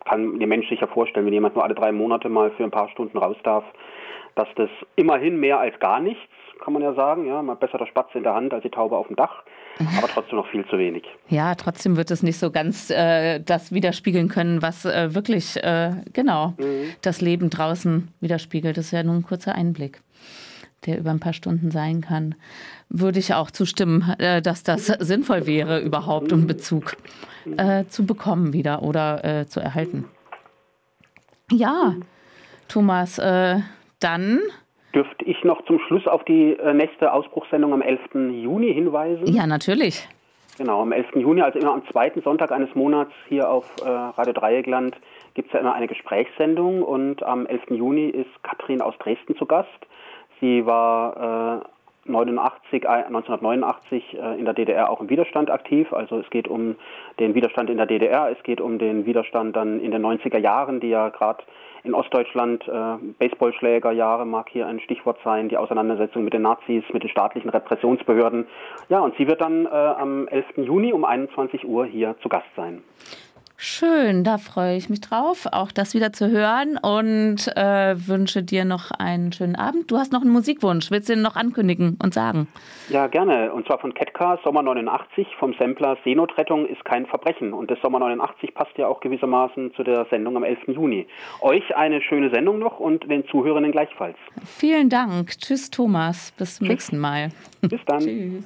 kann 0.05 0.39
der 0.39 0.47
Mensch 0.47 0.67
sich 0.69 0.81
ja 0.81 0.87
vorstellen, 0.87 1.25
wenn 1.25 1.33
jemand 1.33 1.55
nur 1.55 1.63
alle 1.63 1.75
drei 1.75 1.91
Monate 1.91 2.29
mal 2.29 2.51
für 2.51 2.63
ein 2.63 2.71
paar 2.71 2.89
Stunden 2.89 3.17
raus 3.17 3.37
darf, 3.43 3.63
dass 4.35 4.47
das 4.55 4.69
immerhin 4.95 5.39
mehr 5.39 5.59
als 5.59 5.79
gar 5.79 5.99
nichts, 5.99 6.21
kann 6.63 6.73
man 6.73 6.81
ja 6.81 6.93
sagen. 6.93 7.25
Ja, 7.25 7.41
mal 7.41 7.55
besser 7.55 7.77
der 7.77 7.85
Spatz 7.85 8.09
in 8.13 8.23
der 8.23 8.33
Hand 8.33 8.53
als 8.53 8.63
die 8.63 8.69
Taube 8.69 8.97
auf 8.97 9.07
dem 9.07 9.15
Dach, 9.15 9.43
aber 9.97 10.07
trotzdem 10.07 10.37
noch 10.37 10.47
viel 10.47 10.65
zu 10.67 10.77
wenig. 10.77 11.03
Ja, 11.29 11.55
trotzdem 11.55 11.97
wird 11.97 12.11
es 12.11 12.23
nicht 12.23 12.37
so 12.37 12.51
ganz 12.51 12.89
äh, 12.89 13.39
das 13.39 13.71
widerspiegeln 13.71 14.29
können, 14.29 14.61
was 14.61 14.85
äh, 14.85 15.13
wirklich 15.13 15.61
äh, 15.63 15.91
genau 16.13 16.53
mhm. 16.57 16.93
das 17.01 17.21
Leben 17.21 17.49
draußen 17.49 18.09
widerspiegelt. 18.21 18.77
Das 18.77 18.85
ist 18.85 18.91
ja 18.91 19.03
nur 19.03 19.15
ein 19.15 19.23
kurzer 19.23 19.55
Einblick 19.55 20.01
der 20.85 20.99
über 20.99 21.11
ein 21.11 21.19
paar 21.19 21.33
Stunden 21.33 21.71
sein 21.71 22.01
kann, 22.01 22.35
würde 22.89 23.19
ich 23.19 23.33
auch 23.33 23.51
zustimmen, 23.51 24.15
äh, 24.19 24.41
dass 24.41 24.63
das 24.63 24.85
sinnvoll 24.99 25.47
wäre, 25.47 25.79
überhaupt 25.79 26.31
um 26.31 26.47
Bezug 26.47 26.97
äh, 27.57 27.85
zu 27.85 28.05
bekommen 28.05 28.53
wieder 28.53 28.83
oder 28.83 29.23
äh, 29.23 29.45
zu 29.47 29.59
erhalten. 29.59 30.05
Ja, 31.51 31.95
Thomas, 32.67 33.19
äh, 33.19 33.59
dann. 33.99 34.39
Dürfte 34.95 35.25
ich 35.25 35.43
noch 35.43 35.63
zum 35.65 35.79
Schluss 35.87 36.07
auf 36.07 36.23
die 36.25 36.53
äh, 36.53 36.73
nächste 36.73 37.11
Ausbruchssendung 37.11 37.73
am 37.73 37.81
11. 37.81 37.99
Juni 38.43 38.73
hinweisen? 38.73 39.27
Ja, 39.27 39.47
natürlich. 39.47 40.07
Genau, 40.57 40.81
am 40.81 40.91
11. 40.91 41.15
Juni, 41.15 41.41
also 41.41 41.57
immer 41.57 41.73
am 41.73 41.83
zweiten 41.91 42.21
Sonntag 42.21 42.51
eines 42.51 42.73
Monats 42.75 43.11
hier 43.27 43.49
auf 43.49 43.65
äh, 43.83 43.89
Radio 43.89 44.33
Dreieckland, 44.33 44.95
gibt 45.33 45.47
es 45.47 45.53
ja 45.53 45.59
immer 45.59 45.73
eine 45.73 45.87
Gesprächssendung 45.87 46.83
und 46.83 47.23
am 47.23 47.47
11. 47.47 47.71
Juni 47.71 48.09
ist 48.09 48.29
Katrin 48.43 48.81
aus 48.81 48.93
Dresden 48.99 49.35
zu 49.35 49.47
Gast. 49.47 49.69
Sie 50.43 50.65
war 50.65 51.63
äh, 52.05 52.11
89, 52.11 52.85
1989 52.85 54.17
äh, 54.17 54.37
in 54.37 54.43
der 54.43 54.53
DDR 54.53 54.89
auch 54.89 54.99
im 54.99 55.09
Widerstand 55.09 55.49
aktiv. 55.49 55.93
Also 55.93 56.19
es 56.19 56.29
geht 56.31 56.49
um 56.49 56.75
den 57.17 57.33
Widerstand 57.33 57.69
in 57.69 57.77
der 57.77 57.85
DDR, 57.85 58.29
es 58.29 58.43
geht 58.43 58.59
um 58.59 58.77
den 58.77 59.05
Widerstand 59.05 59.55
dann 59.55 59.79
in 59.79 59.91
den 59.91 60.05
90er 60.05 60.37
Jahren, 60.37 60.81
die 60.81 60.89
ja 60.89 61.07
gerade 61.07 61.45
in 61.85 61.93
Ostdeutschland, 61.93 62.67
äh, 62.67 62.97
Baseballschlägerjahre 63.19 64.25
mag 64.25 64.49
hier 64.49 64.67
ein 64.67 64.81
Stichwort 64.81 65.17
sein, 65.23 65.47
die 65.47 65.55
Auseinandersetzung 65.55 66.25
mit 66.25 66.33
den 66.33 66.41
Nazis, 66.41 66.83
mit 66.91 67.03
den 67.03 67.09
staatlichen 67.09 67.49
Repressionsbehörden. 67.49 68.45
Ja, 68.89 68.99
und 68.99 69.15
sie 69.15 69.29
wird 69.29 69.39
dann 69.39 69.65
äh, 69.65 69.69
am 69.69 70.27
11. 70.27 70.57
Juni 70.57 70.91
um 70.91 71.05
21 71.05 71.65
Uhr 71.65 71.85
hier 71.85 72.17
zu 72.21 72.27
Gast 72.27 72.53
sein. 72.57 72.83
Schön, 73.65 74.25
da 74.25 74.39
freue 74.39 74.75
ich 74.75 74.89
mich 74.89 74.99
drauf, 74.99 75.47
auch 75.49 75.71
das 75.71 75.93
wieder 75.93 76.11
zu 76.11 76.29
hören 76.29 76.77
und 76.77 77.47
äh, 77.55 77.95
wünsche 78.09 78.43
dir 78.43 78.65
noch 78.65 78.91
einen 78.91 79.31
schönen 79.31 79.55
Abend. 79.55 79.89
Du 79.89 79.97
hast 79.97 80.11
noch 80.11 80.21
einen 80.21 80.31
Musikwunsch, 80.31 80.91
willst 80.91 81.07
du 81.07 81.13
den 81.13 81.21
noch 81.21 81.37
ankündigen 81.37 81.97
und 82.03 82.13
sagen? 82.13 82.49
Ja, 82.89 83.07
gerne. 83.07 83.53
Und 83.53 83.65
zwar 83.65 83.79
von 83.79 83.93
Ketka, 83.93 84.37
Sommer 84.43 84.63
89, 84.63 85.27
vom 85.39 85.53
Sampler 85.57 85.95
Seenotrettung 86.03 86.67
ist 86.67 86.83
kein 86.83 87.05
Verbrechen. 87.05 87.53
Und 87.53 87.71
das 87.71 87.79
Sommer 87.81 87.99
89 87.99 88.53
passt 88.53 88.77
ja 88.77 88.87
auch 88.87 88.99
gewissermaßen 88.99 89.73
zu 89.75 89.83
der 89.83 90.07
Sendung 90.09 90.35
am 90.35 90.43
11. 90.43 90.67
Juni. 90.67 91.07
Euch 91.39 91.73
eine 91.73 92.01
schöne 92.01 92.31
Sendung 92.31 92.59
noch 92.59 92.81
und 92.81 93.09
den 93.09 93.25
Zuhörenden 93.29 93.71
gleichfalls. 93.71 94.17
Vielen 94.43 94.89
Dank. 94.89 95.29
Tschüss, 95.39 95.71
Thomas. 95.71 96.33
Bis 96.37 96.57
zum 96.57 96.65
Tschüss. 96.65 96.69
nächsten 96.69 96.97
Mal. 96.97 97.29
Bis 97.61 97.79
dann. 97.85 97.99
Tschüss. 98.01 98.43